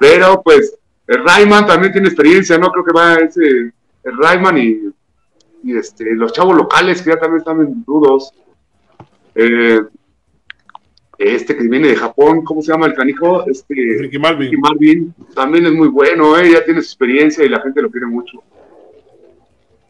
Pero 0.00 0.42
pues 0.42 0.76
el 1.06 1.24
Rayman 1.24 1.66
también 1.66 1.92
tiene 1.92 2.08
experiencia, 2.08 2.58
¿no? 2.58 2.70
Creo 2.70 2.84
que 2.84 2.92
va 2.92 3.14
ese, 3.14 3.72
el 4.04 4.18
Rayman 4.18 4.58
y 4.58 4.92
y 5.62 5.76
este, 5.76 6.14
los 6.14 6.32
chavos 6.32 6.56
locales 6.56 7.02
que 7.02 7.10
ya 7.10 7.18
también 7.18 7.38
están 7.38 7.60
en 7.60 7.84
rudos. 7.86 8.32
Eh, 9.34 9.80
este 11.18 11.56
que 11.56 11.68
viene 11.68 11.88
de 11.88 11.96
Japón, 11.96 12.44
¿cómo 12.44 12.62
se 12.62 12.72
llama 12.72 12.86
el 12.86 12.94
canijo? 12.94 13.44
Este, 13.48 13.74
Ricky 13.74 14.18
Marvin. 14.18 14.50
Ricky 14.50 14.56
Marvin, 14.56 15.14
también 15.34 15.66
es 15.66 15.72
muy 15.72 15.88
bueno, 15.88 16.38
¿eh? 16.38 16.52
ya 16.52 16.64
tiene 16.64 16.80
su 16.80 16.86
experiencia 16.86 17.44
y 17.44 17.48
la 17.48 17.60
gente 17.60 17.82
lo 17.82 17.90
quiere 17.90 18.06
mucho. 18.06 18.42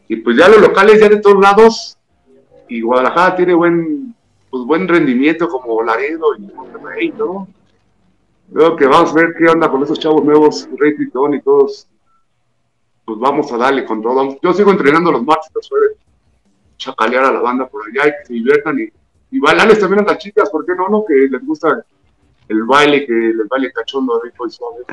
Y 0.07 0.15
pues 0.17 0.37
ya 0.37 0.49
los 0.49 0.59
locales 0.59 0.99
ya 0.99 1.07
de 1.07 1.17
todos 1.17 1.39
lados, 1.39 1.97
y 2.67 2.81
Guadalajara 2.81 3.35
tiene 3.35 3.53
buen, 3.53 4.15
pues 4.49 4.63
buen 4.63 4.87
rendimiento 4.87 5.47
como 5.47 5.83
Laredo 5.83 6.35
y 6.35 6.41
Monterrey, 6.41 7.13
¿no? 7.17 7.47
Creo 8.51 8.75
que 8.75 8.87
vamos 8.87 9.11
a 9.11 9.15
ver 9.15 9.35
qué 9.37 9.47
onda 9.47 9.69
con 9.69 9.83
esos 9.83 9.99
chavos 9.99 10.23
nuevos, 10.23 10.67
Rey 10.77 10.95
Tritón 10.95 11.35
y 11.35 11.41
todos. 11.41 11.87
Pues 13.05 13.19
vamos 13.19 13.51
a 13.51 13.57
darle 13.57 13.85
con 13.85 14.01
todo. 14.01 14.39
Yo 14.41 14.53
sigo 14.53 14.71
entrenando 14.71 15.11
los 15.11 15.23
martes, 15.23 15.51
los 15.53 15.69
jueves, 15.69 15.97
chacalear 16.77 17.25
a 17.25 17.31
la 17.31 17.41
banda 17.41 17.67
por 17.67 17.83
allá 17.83 18.07
y 18.07 18.11
que 18.11 18.25
se 18.25 18.33
diviertan 18.33 18.79
y, 18.79 18.91
y 19.31 19.39
bailarles 19.39 19.79
también 19.79 20.03
a 20.07 20.11
las 20.11 20.17
chicas, 20.19 20.49
¿por 20.49 20.65
qué 20.65 20.73
no? 20.75 20.87
no? 20.89 21.05
Que 21.05 21.13
les 21.29 21.45
gusta 21.45 21.83
el 22.47 22.63
baile, 22.63 23.05
que 23.05 23.13
les 23.13 23.47
baile 23.47 23.71
cachondo, 23.71 24.19
rico 24.23 24.47
y 24.47 24.51
suave. 24.51 24.83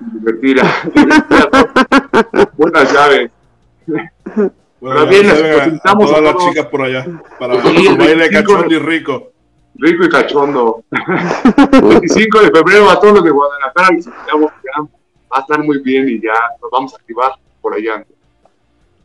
Divertir 0.00 0.60
a- 0.60 2.50
Buenas 2.56 2.92
llaves. 2.92 3.30
Bueno, 4.80 5.06
bien, 5.06 5.26
a- 5.28 5.98
todas 5.98 6.22
las 6.22 6.36
chicas 6.36 6.66
por 6.66 6.82
allá 6.82 7.04
para 7.38 7.60
Sí, 7.62 7.84
su 7.84 7.96
baile 7.96 8.14
25 8.28 8.30
cachondo 8.30 8.74
y 8.74 8.78
rico. 8.78 9.32
Rico 9.74 10.04
y 10.04 10.08
cachondo. 10.08 10.84
25 11.82 12.40
de 12.40 12.50
febrero 12.50 12.90
a 12.90 13.00
todos 13.00 13.14
los 13.14 13.24
de 13.24 13.30
Guadalajara 13.30 13.88
les 13.94 14.06
invitamos 14.06 14.52
va 15.30 15.36
a 15.38 15.40
estar 15.40 15.62
muy 15.62 15.78
bien 15.82 16.08
y 16.08 16.20
ya 16.22 16.32
nos 16.62 16.70
vamos 16.70 16.94
a 16.94 16.96
activar 16.96 17.32
por 17.60 17.74
allá. 17.74 18.04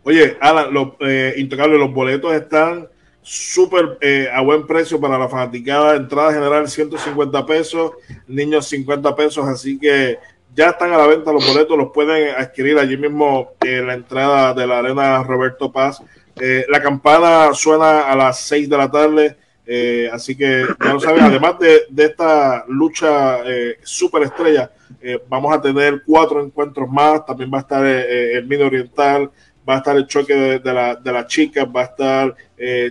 Oye, 0.04 0.38
Alan, 0.40 0.74
los 0.74 0.90
eh, 1.02 1.34
intocables, 1.38 1.80
los 1.80 1.94
boletos 1.94 2.34
están 2.34 2.88
súper 3.24 3.98
eh, 4.02 4.28
a 4.32 4.42
buen 4.42 4.68
precio 4.68 5.00
para 5.00 5.18
la 5.18 5.28
fanaticada. 5.28 5.96
Entrada 5.96 6.34
general 6.34 6.70
150 6.70 7.46
pesos, 7.46 7.94
niños 8.28 8.68
50 8.68 9.16
pesos, 9.16 9.48
así 9.48 9.80
que 9.80 10.20
ya 10.56 10.70
están 10.70 10.94
a 10.94 10.98
la 10.98 11.08
venta 11.08 11.32
los 11.32 11.48
boletos, 11.48 11.78
los 11.78 11.92
pueden 11.92 12.36
adquirir 12.38 12.78
allí 12.78 12.98
mismo 12.98 13.54
en 13.62 13.88
la 13.88 13.96
entrada 13.96 14.54
de 14.54 14.68
la 14.68 14.80
arena 14.80 15.24
Roberto 15.24 15.72
Paz. 15.72 16.02
Eh, 16.40 16.66
la 16.70 16.82
campana 16.82 17.54
suena 17.54 18.02
a 18.02 18.16
las 18.16 18.42
6 18.42 18.70
de 18.70 18.78
la 18.78 18.92
tarde 18.92 19.38
Eh, 19.66 20.10
así 20.12 20.36
que 20.36 20.66
ya 20.84 20.94
lo 20.94 21.00
saben, 21.00 21.24
además 21.24 21.56
de, 21.60 21.86
esta 22.04 22.66
lucha 22.68 23.40
eh, 23.46 23.78
super 23.82 24.24
estrella, 24.24 24.70
eh, 25.02 25.18
vamos 25.30 25.54
a 25.54 25.62
tener 25.62 26.04
cuatro 26.06 26.44
encuentros 26.44 26.90
más. 26.90 27.26
También 27.26 27.50
va 27.54 27.60
a 27.60 27.62
estar 27.62 27.86
el 27.86 28.46
Mino 28.46 28.66
Oriental, 28.66 29.32
va 29.68 29.76
a 29.76 29.78
estar 29.78 29.96
el 29.96 30.08
choque 30.08 30.34
de, 30.60 30.74
la, 30.74 30.96
de 30.96 31.12
las 31.12 31.28
chicas, 31.28 31.66
va 31.66 31.82
a 31.82 31.86
estar 31.86 32.36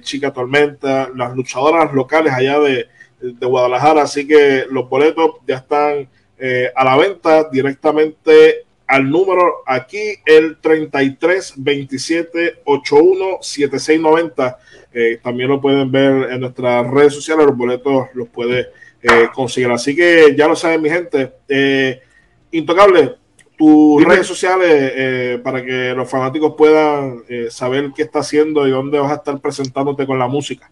Chica 0.03 0.33
Tormenta, 0.33 1.11
las 1.15 1.35
luchadoras 1.35 1.93
locales 1.93 2.33
allá 2.33 2.59
de, 2.61 2.89
de, 3.21 3.47
Guadalajara. 3.47 4.03
Así 4.03 4.27
que 4.27 4.67
los 4.71 4.89
boletos 4.89 5.37
ya 5.47 5.57
están 5.57 6.09
a 6.75 6.85
la 6.85 6.97
venta 6.97 7.45
directamente 7.51 8.65
al 8.87 9.09
número 9.09 9.63
aquí, 9.67 10.17
el 10.27 10.59
33 10.61 11.55
27 11.57 12.61
81 12.65 13.39
76 13.41 14.01
90 14.01 14.59
eh, 14.93 15.19
también 15.23 15.49
lo 15.49 15.61
pueden 15.61 15.91
ver 15.91 16.31
en 16.31 16.41
nuestras 16.41 16.87
redes 16.91 17.15
sociales, 17.15 17.47
los 17.47 17.57
boletos 17.57 18.09
los 18.15 18.29
puede 18.29 18.69
eh, 19.03 19.29
conseguir. 19.35 19.71
Así 19.71 19.97
que 19.97 20.35
ya 20.37 20.47
lo 20.47 20.55
saben, 20.55 20.83
mi 20.83 20.91
gente. 20.91 21.33
Eh, 21.49 22.01
Intocable, 22.51 23.15
tus 23.57 24.05
redes 24.05 24.27
sociales 24.27 25.41
para 25.41 25.65
que 25.65 25.95
los 25.95 26.09
fanáticos 26.11 26.55
puedan 26.57 27.23
saber 27.51 27.93
qué 27.95 28.03
está 28.03 28.21
haciendo 28.21 28.67
y 28.67 28.71
dónde 28.71 28.99
vas 28.99 29.13
a 29.13 29.17
estar 29.17 29.41
presentándote 29.41 30.07
con 30.07 30.19
la 30.19 30.27
música. 30.27 30.71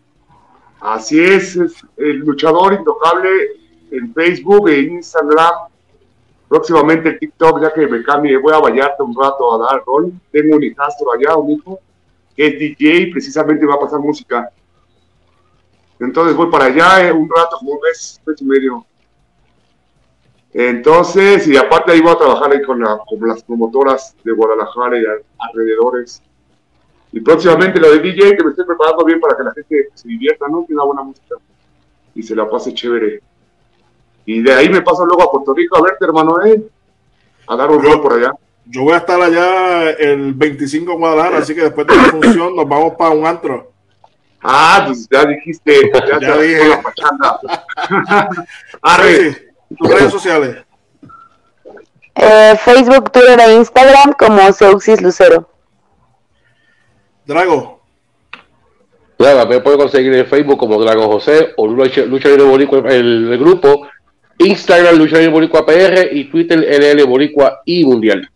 Así 0.81 1.21
es, 1.23 1.57
el 1.97 2.17
luchador 2.19 2.73
Intocable 2.73 3.29
en 3.91 4.15
Facebook 4.15 4.69
e 4.69 4.81
Instagram. 4.81 5.69
Próximamente 6.49 7.11
el 7.11 7.19
TikTok, 7.19 7.63
ya 7.63 7.73
que 7.73 7.87
me 7.87 8.03
cambie, 8.03 8.37
voy 8.39 8.53
a 8.53 8.59
Vallarta 8.59 9.05
un 9.05 9.15
rato 9.15 9.55
a 9.55 9.71
dar 9.71 9.85
rol. 9.87 10.13
Tengo 10.33 10.57
un 10.57 10.63
hijastro 10.65 11.13
allá, 11.13 11.37
un 11.37 11.51
hijo 11.51 11.79
es 12.47 12.59
DJ 12.59 12.97
y 12.97 13.07
precisamente 13.11 13.67
va 13.67 13.75
a 13.75 13.81
pasar 13.81 14.01
música. 14.01 14.51
Entonces 15.99 16.35
voy 16.35 16.51
para 16.51 16.67
allá 16.67 17.07
eh, 17.07 17.13
un 17.13 17.29
rato, 17.29 17.57
como 17.59 17.73
un 17.73 17.81
mes, 17.81 18.21
mes 18.27 18.41
y 18.41 18.45
medio. 18.45 18.87
Entonces, 20.53 21.47
y 21.47 21.57
aparte 21.57 21.93
ahí 21.93 22.01
voy 22.01 22.13
a 22.13 22.19
trabajar 22.19 22.51
ahí 22.51 22.63
con, 22.63 22.81
las 22.81 23.43
promotoras 23.45 24.17
de 24.25 24.33
Guadalajara 24.33 24.99
y 24.99 25.05
alrededores. 25.39 26.23
Y 27.13 27.21
próximamente 27.21 27.81
lo 27.81 27.91
de 27.91 28.01
DJ, 28.01 28.37
que 28.37 28.45
me 28.45 28.51
estoy 28.51 28.67
preparando 28.67 29.05
bien 29.05 29.21
para 29.21 29.37
que 29.37 29.43
la 29.45 29.53
gente 29.53 29.89
se 29.95 30.09
divierta, 30.09 30.47
¿no? 30.49 30.65
Que 30.67 30.75
una 30.75 30.85
buena 30.85 31.03
música 31.03 31.37
y 32.15 32.23
se 32.23 32.35
la 32.35 32.49
pase 32.49 32.75
chévere. 32.75 33.21
Y 34.27 34.43
de 34.43 34.53
ahí 34.53 34.69
me 34.69 34.83
paso 34.83 35.05
luego 35.07 35.23
a 35.23 35.31
Puerto 35.31 35.55
Rico 35.55 35.77
a 35.77 35.83
verte, 35.83 36.05
hermano, 36.05 36.45
¿eh? 36.45 36.63
A 37.47 37.57
dar 37.57 37.71
un 37.71 37.83
rol 37.83 38.01
por 38.01 38.15
allá. 38.15 38.33
Yo 38.67 38.83
voy 38.83 38.93
a 38.93 38.99
estar 38.99 39.21
allá 39.21 39.91
el 39.91 40.35
25 40.35 40.93
en 40.93 40.99
Guadalajara, 40.99 41.39
así 41.39 41.55
que 41.55 41.63
después 41.63 41.87
de 41.87 41.97
la 41.97 42.05
función 42.05 42.55
nos 42.55 42.69
vamos 42.69 42.95
para 42.97 43.11
un 43.11 43.27
antro. 43.27 43.73
Ah, 44.43 44.85
pues 44.87 45.09
ya 45.11 45.25
dijiste, 45.25 45.91
ya, 45.93 46.19
ya 46.21 46.37
dije. 46.37 46.69
La 46.69 47.41
Arre. 48.83 49.50
Tus 49.77 49.89
redes 49.89 50.13
sociales. 50.13 50.65
Eh, 52.15 52.55
Facebook, 52.63 53.11
Twitter 53.11 53.41
e 53.41 53.55
Instagram 53.55 54.13
como 54.19 54.53
Seuxis 54.53 55.01
Lucero. 55.01 55.49
Drago. 57.25 57.81
Nada, 59.19 59.47
me 59.47 59.61
puede 59.61 59.77
conseguir 59.77 60.13
en 60.15 60.27
Facebook 60.27 60.59
como 60.59 60.81
Drago 60.81 61.07
José 61.07 61.53
o 61.57 61.67
Lucha, 61.67 62.03
Lucha 62.03 62.29
Libre 62.29 62.45
Boricua, 62.45 62.79
el, 62.89 63.33
el, 63.33 63.39
grupo, 63.39 63.87
Instagram 64.39 64.97
Lucha 64.97 65.17
Libre 65.17 65.33
Boricua 65.33 65.67
PR 65.67 66.09
y 66.11 66.25
Twitter 66.31 66.59
LL 66.59 67.05
Boricua 67.05 67.61
y 67.65 67.85
Mundial. 67.85 68.29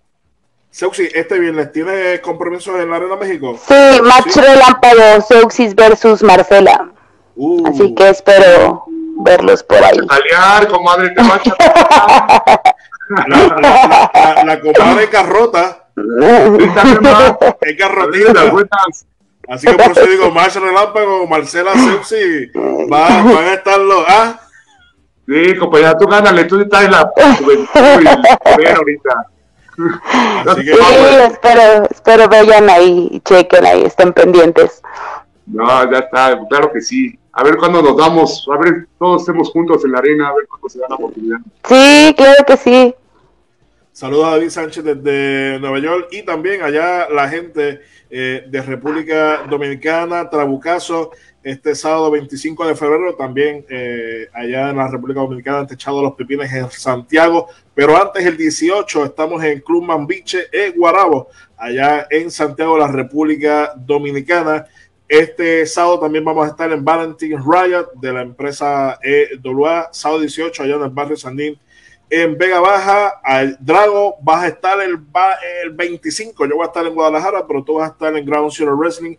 Seuxis, 0.70 1.14
este 1.14 1.38
viernes, 1.38 1.72
¿tienes 1.72 2.20
compromisos 2.20 2.78
en 2.80 2.90
la 2.90 2.96
Arena 2.96 3.16
México? 3.16 3.58
Sí, 3.66 4.02
match 4.02 4.36
relámpago, 4.36 5.20
Seuxis 5.26 5.74
versus 5.74 6.22
Marcela. 6.22 6.90
Uh. 7.36 7.66
Así 7.66 7.94
que 7.94 8.08
espero 8.08 8.84
verlos 9.16 9.62
por 9.62 9.78
ahí. 9.78 9.98
Aliar, 10.08 10.68
comadre, 10.68 11.10
te 11.10 11.22
la, 11.26 11.40
la, 13.28 14.42
la, 14.44 14.60
comadre 14.60 15.08
carrota. 15.08 15.88
es 17.60 17.78
carrotita. 17.78 18.52
Así 19.48 19.66
que 19.66 19.74
por 19.74 19.92
eso 19.92 20.06
digo, 20.06 20.30
match 20.30 20.56
relámpago, 20.56 21.26
Marcela, 21.26 21.74
Seuxis, 21.74 22.48
va, 22.90 23.22
van 23.22 23.44
a 23.44 23.54
estar 23.54 23.78
los... 23.78 24.04
¿ah? 24.08 24.40
Sí, 25.26 25.56
compañera, 25.56 25.96
tú 25.96 26.06
gánale, 26.06 26.44
tú 26.44 26.60
estás 26.60 26.84
en 26.84 26.90
la 26.92 27.00
ahorita. 27.00 29.26
Así 30.46 30.64
que, 30.64 30.74
sí, 30.74 30.80
espero, 31.30 31.84
espero 31.90 32.28
vayan 32.28 32.70
ahí, 32.70 33.20
chequen 33.24 33.66
ahí, 33.66 33.84
estén 33.84 34.12
pendientes. 34.12 34.82
No, 35.46 35.90
ya 35.90 35.98
está, 35.98 36.38
claro 36.48 36.70
que 36.72 36.80
sí. 36.80 37.18
A 37.36 37.42
ver 37.42 37.56
cuándo 37.56 37.82
nos 37.82 37.96
damos, 37.96 38.46
a 38.48 38.56
ver, 38.56 38.86
todos 38.96 39.22
estemos 39.22 39.50
juntos 39.50 39.84
en 39.84 39.90
la 39.90 39.98
arena, 39.98 40.28
a 40.28 40.34
ver 40.34 40.46
cuándo 40.46 40.68
se 40.68 40.78
da 40.78 40.86
la 40.88 40.94
oportunidad. 40.94 41.38
Sí, 41.68 42.14
claro 42.16 42.44
que 42.46 42.56
sí. 42.56 42.94
Saludos 43.90 44.26
a 44.26 44.30
David 44.30 44.50
Sánchez 44.50 44.84
desde 44.84 45.58
Nueva 45.58 45.80
York 45.80 46.08
y 46.12 46.22
también 46.22 46.62
allá 46.62 47.08
la 47.08 47.28
gente 47.28 47.80
eh, 48.08 48.44
de 48.48 48.62
República 48.62 49.46
Dominicana, 49.50 50.30
Trabucazo, 50.30 51.10
este 51.42 51.74
sábado 51.74 52.10
25 52.12 52.68
de 52.68 52.76
febrero, 52.76 53.16
también 53.16 53.66
eh, 53.68 54.28
allá 54.32 54.70
en 54.70 54.76
la 54.76 54.88
República 54.88 55.20
Dominicana, 55.20 55.58
han 55.58 55.66
techado 55.66 56.02
los 56.02 56.14
pepines 56.14 56.52
en 56.52 56.70
Santiago, 56.70 57.48
pero 57.74 58.00
antes 58.00 58.24
el 58.24 58.36
18 58.36 59.04
estamos 59.04 59.42
en 59.42 59.60
Club 59.60 59.82
Mambiche, 59.84 60.46
en 60.52 60.76
Guarabo, 60.76 61.28
allá 61.56 62.06
en 62.10 62.30
Santiago, 62.30 62.78
la 62.78 62.88
República 62.88 63.72
Dominicana. 63.76 64.66
Este 65.18 65.64
sábado 65.66 66.00
también 66.00 66.24
vamos 66.24 66.46
a 66.46 66.50
estar 66.50 66.72
en 66.72 66.84
Valentín 66.84 67.38
Riot 67.38 67.92
de 67.94 68.12
la 68.12 68.22
empresa 68.22 68.98
EWA, 69.02 69.88
sábado 69.92 70.20
18 70.20 70.62
allá 70.62 70.74
en 70.74 70.82
el 70.82 70.90
barrio 70.90 71.16
Sandín, 71.16 71.56
en 72.10 72.36
Vega 72.36 72.58
Baja. 72.58 73.20
Al 73.22 73.56
Drago 73.60 74.16
vas 74.22 74.42
a 74.42 74.48
estar 74.48 74.80
el, 74.80 74.98
el 75.62 75.70
25, 75.70 76.46
yo 76.46 76.56
voy 76.56 76.64
a 76.64 76.66
estar 76.66 76.84
en 76.84 76.94
Guadalajara, 76.94 77.46
pero 77.46 77.62
tú 77.62 77.74
vas 77.74 77.90
a 77.90 77.92
estar 77.92 78.16
en 78.16 78.26
Ground 78.26 78.50
Zero 78.52 78.76
Wrestling 78.76 79.16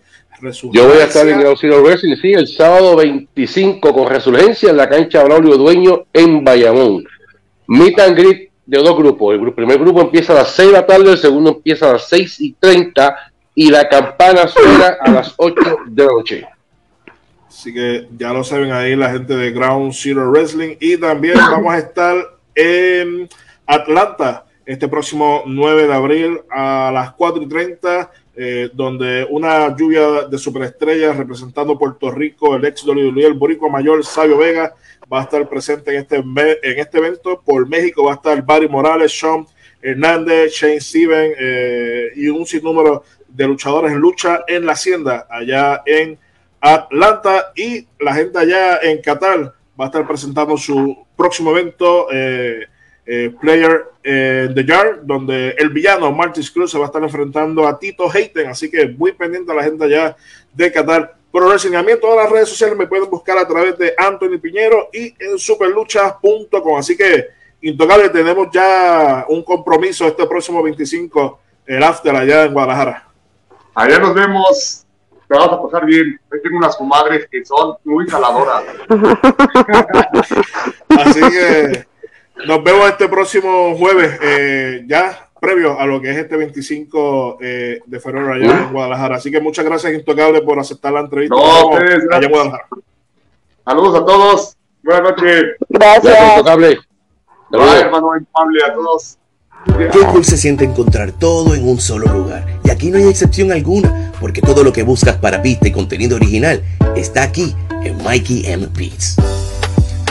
yo 0.73 0.88
voy 0.88 0.97
a 0.97 1.05
estar 1.05 1.27
en 1.27 1.39
el 1.39 1.58
Zero 1.58 1.81
Wrestling, 1.81 2.15
sí, 2.17 2.34
el 2.34 2.47
sábado 2.47 2.97
25 2.97 3.93
con 3.93 4.10
Resurgencia 4.10 4.69
en 4.69 4.77
la 4.77 4.89
cancha 4.89 5.23
Braulio 5.23 5.55
Dueño 5.55 6.08
en 6.12 6.43
Bayamón. 6.43 7.05
Meet 7.67 7.99
and 7.99 8.17
greet 8.17 8.51
de 8.65 8.77
dos 8.79 8.97
grupos. 8.97 9.36
El 9.36 9.53
primer 9.53 9.79
grupo 9.79 10.01
empieza 10.01 10.34
a 10.34 10.38
las 10.38 10.51
6 10.51 10.67
de 10.67 10.73
la 10.73 10.86
tarde, 10.86 11.12
el 11.12 11.17
segundo 11.17 11.51
empieza 11.51 11.89
a 11.89 11.93
las 11.93 12.10
6 12.10 12.41
y 12.41 12.53
30 12.53 13.15
y 13.56 13.72
la 13.72 13.88
campana 13.88 14.48
suena 14.48 14.98
a 15.00 15.10
las 15.10 15.34
8 15.38 15.78
de 15.88 16.04
la 16.04 16.12
noche. 16.12 16.46
Así 17.48 17.74
que 17.74 18.08
ya 18.18 18.34
lo 18.34 18.44
saben 18.44 18.72
ahí 18.72 18.96
la 18.96 19.12
gente 19.12 19.36
de 19.36 19.52
Ground 19.52 19.94
Zero 19.94 20.30
Wrestling. 20.30 20.76
Y 20.80 20.98
también 20.98 21.36
vamos 21.38 21.74
a 21.74 21.78
estar 21.78 22.15
en 22.54 23.30
Atlanta 23.65 24.46
este 24.65 24.88
próximo 24.88 25.44
9 25.46 25.88
de 25.88 25.94
abril 25.94 26.41
a 26.52 26.91
las 26.94 27.13
4 27.13 27.41
y 27.41 27.48
30 27.48 28.12
eh, 28.38 28.70
donde 28.74 29.26
una 29.30 29.74
lluvia 29.78 30.24
de 30.24 30.38
superestrellas 30.38 31.15
representando 31.15 31.80
Puerto 31.80 32.12
Rico, 32.12 32.54
el 32.54 32.65
ex 32.65 32.86
WWE, 32.86 33.26
el 33.26 33.34
Boricua 33.34 33.70
Mayor, 33.70 34.04
Sabio 34.04 34.38
Vega, 34.38 34.76
va 35.12 35.22
a 35.22 35.24
estar 35.24 35.48
presente 35.48 35.91
en 35.91 36.02
este, 36.02 36.18
en 36.18 36.80
este 36.80 36.98
evento. 36.98 37.41
Por 37.46 37.65
México 37.70 38.04
va 38.04 38.12
a 38.12 38.15
estar 38.15 38.46
Barry 38.46 38.68
Morales, 38.68 39.18
Sean 39.18 39.48
Hernández, 39.82 40.52
Shane 40.52 40.82
Steven 40.82 41.32
eh, 41.39 42.10
y 42.15 42.28
un 42.28 42.46
sinnúmero 42.46 43.04
de 43.36 43.48
luchadores 43.48 43.91
en 43.91 44.00
lucha 44.00 44.43
en 44.48 44.65
la 44.65 44.74
hacienda 44.74 45.28
allá 45.30 45.82
en 45.86 46.17
Atlanta 46.62 47.52
y 47.56 47.88
la 48.00 48.13
gente 48.13 48.39
allá 48.39 48.80
en 48.82 49.02
Qatar 49.02 49.54
va 49.80 49.86
a 49.86 49.88
estar 49.88 50.08
presentando 50.08 50.58
su 50.58 51.06
próximo 51.15 51.52
evento. 51.52 52.08
Eh, 52.12 52.67
eh, 53.08 53.32
player 53.39 53.86
eh, 54.04 54.50
The 54.54 54.65
Yard, 54.65 55.02
donde 55.04 55.52
el 55.60 55.69
villano 55.69 56.12
Martis 56.12 56.50
Cruz 56.50 56.71
se 56.71 56.80
va 56.80 56.86
a 56.86 56.88
estar 56.88 57.04
enfrentando 57.04 57.67
a 57.67 57.78
Tito 57.78 58.10
Hayten, 58.10 58.48
así 58.48 58.71
que 58.71 58.88
muy 58.88 59.12
pendiente 59.12 59.52
a 59.52 59.56
la 59.56 59.63
gente 59.63 59.84
allá 59.84 60.15
de 60.52 60.71
Qatar. 60.71 61.15
Por 61.30 61.48
reseñamiento 61.48 62.08
todas 62.08 62.24
las 62.24 62.32
redes 62.32 62.50
sociales 62.50 62.76
me 62.76 62.88
pueden 62.88 63.10
buscar 63.10 63.38
a 63.38 63.48
través 63.48 63.78
de 63.78 63.93
Anthony 63.95 64.39
Piñero 64.41 64.89
y 64.91 65.13
en 65.19 65.38
superlucha.com. 65.38 66.78
Así 66.78 66.98
que, 66.98 67.28
intocable, 67.62 68.10
tenemos 68.10 68.48
ya 68.52 69.26
un 69.30 69.43
compromiso 69.43 70.08
este 70.08 70.26
próximo 70.26 70.63
25, 70.63 71.39
el 71.67 71.84
after 71.84 72.15
allá 72.15 72.45
en 72.45 72.54
Guadalajara. 72.54 73.08
Allá 73.76 74.00
nos 74.00 74.14
vemos. 74.14 74.82
Te 75.28 75.36
vas 75.36 75.48
a 75.48 75.62
pasar 75.62 75.86
bien. 75.86 76.20
tengo 76.44 76.58
unas 76.58 76.76
comadres 76.76 77.28
que 77.30 77.44
son 77.44 77.76
muy 77.84 78.08
jaladoras. 78.08 78.64
Así 80.90 81.20
que 81.20 81.86
nos 82.46 82.64
vemos 82.64 82.90
este 82.90 83.10
próximo 83.10 83.76
jueves, 83.76 84.20
eh, 84.22 84.84
ya 84.88 85.30
previo 85.40 85.80
a 85.80 85.86
lo 85.86 86.00
que 86.00 86.12
es 86.12 86.18
este 86.18 86.38
25 86.38 87.38
eh, 87.42 87.80
de 87.86 88.00
febrero 88.00 88.34
allá 88.34 88.62
en 88.62 88.72
Guadalajara. 88.72 89.16
Así 89.18 89.32
que 89.32 89.42
muchas 89.42 89.66
gracias, 89.66 89.94
Intocable, 89.94 90.42
por 90.42 90.60
aceptar 90.60 90.94
la 90.94 91.02
entrevista. 91.02 91.36
No, 91.36 91.76
allá 91.76 92.26
en 92.26 92.30
Guadalajara. 92.30 92.68
Saludos 93.66 94.02
a 94.02 94.06
todos. 94.06 94.58
Buenas 94.84 95.04
noches. 95.04 95.44
Gracias. 95.70 96.38
Intocable. 96.38 96.80
Hola, 97.52 97.80
hermano 97.80 98.12
amable 98.12 98.64
a 98.64 98.74
todos. 98.74 99.18
Qué 99.65 99.99
cool 100.12 100.23
se 100.23 100.38
siente 100.38 100.63
encontrar 100.63 101.12
todo 101.12 101.56
en 101.56 101.67
un 101.67 101.80
solo 101.80 102.12
lugar. 102.13 102.45
Y 102.63 102.69
aquí 102.69 102.91
no 102.91 102.97
hay 102.97 103.08
excepción 103.08 103.51
alguna, 103.51 104.12
porque 104.19 104.41
todo 104.41 104.63
lo 104.63 104.71
que 104.71 104.84
buscas 104.84 105.17
para 105.17 105.41
pista 105.41 105.67
y 105.67 105.71
contenido 105.71 106.15
original 106.15 106.63
está 106.95 107.23
aquí 107.23 107.56
en 107.84 108.01
Mikey 108.04 108.45
M 108.45 108.67
Beats. 108.78 109.17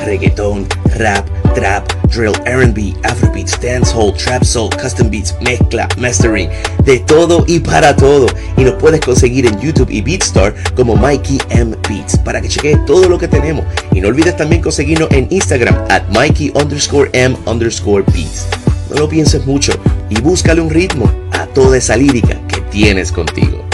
Reggaeton, 0.04 0.66
rap, 0.98 1.26
trap, 1.54 1.88
drill, 2.08 2.34
R&B, 2.44 2.94
Afrobeats, 3.04 3.58
dancehall, 3.60 4.12
trap 4.14 4.44
soul, 4.44 4.68
custom 4.70 5.08
beats, 5.08 5.34
mezcla, 5.40 5.88
mastering, 5.96 6.50
de 6.84 6.98
todo 7.00 7.44
y 7.46 7.60
para 7.60 7.96
todo. 7.96 8.26
Y 8.58 8.64
nos 8.64 8.74
puedes 8.74 9.00
conseguir 9.00 9.46
en 9.46 9.58
YouTube 9.60 9.90
y 9.90 10.02
BeatStar 10.02 10.54
como 10.74 10.94
Mikey 10.96 11.38
M 11.50 11.74
Beats 11.88 12.18
para 12.18 12.40
que 12.42 12.48
cheques 12.48 12.84
todo 12.84 13.08
lo 13.08 13.18
que 13.18 13.28
tenemos. 13.28 13.64
Y 13.92 14.00
no 14.00 14.08
olvides 14.08 14.36
también 14.36 14.60
conseguirnos 14.60 15.10
en 15.10 15.26
Instagram 15.30 15.74
at 15.88 16.02
Mikey 16.10 16.52
underscore 16.54 17.08
M 17.14 17.34
underscore 17.46 18.04
Beats. 18.12 18.46
No 18.90 18.96
lo 18.96 19.08
pienses 19.08 19.46
mucho 19.46 19.72
y 20.10 20.20
búscale 20.20 20.60
un 20.60 20.70
ritmo 20.70 21.10
a 21.32 21.46
toda 21.46 21.78
esa 21.78 21.96
lírica 21.96 22.40
que 22.46 22.60
tienes 22.62 23.10
contigo. 23.12 23.64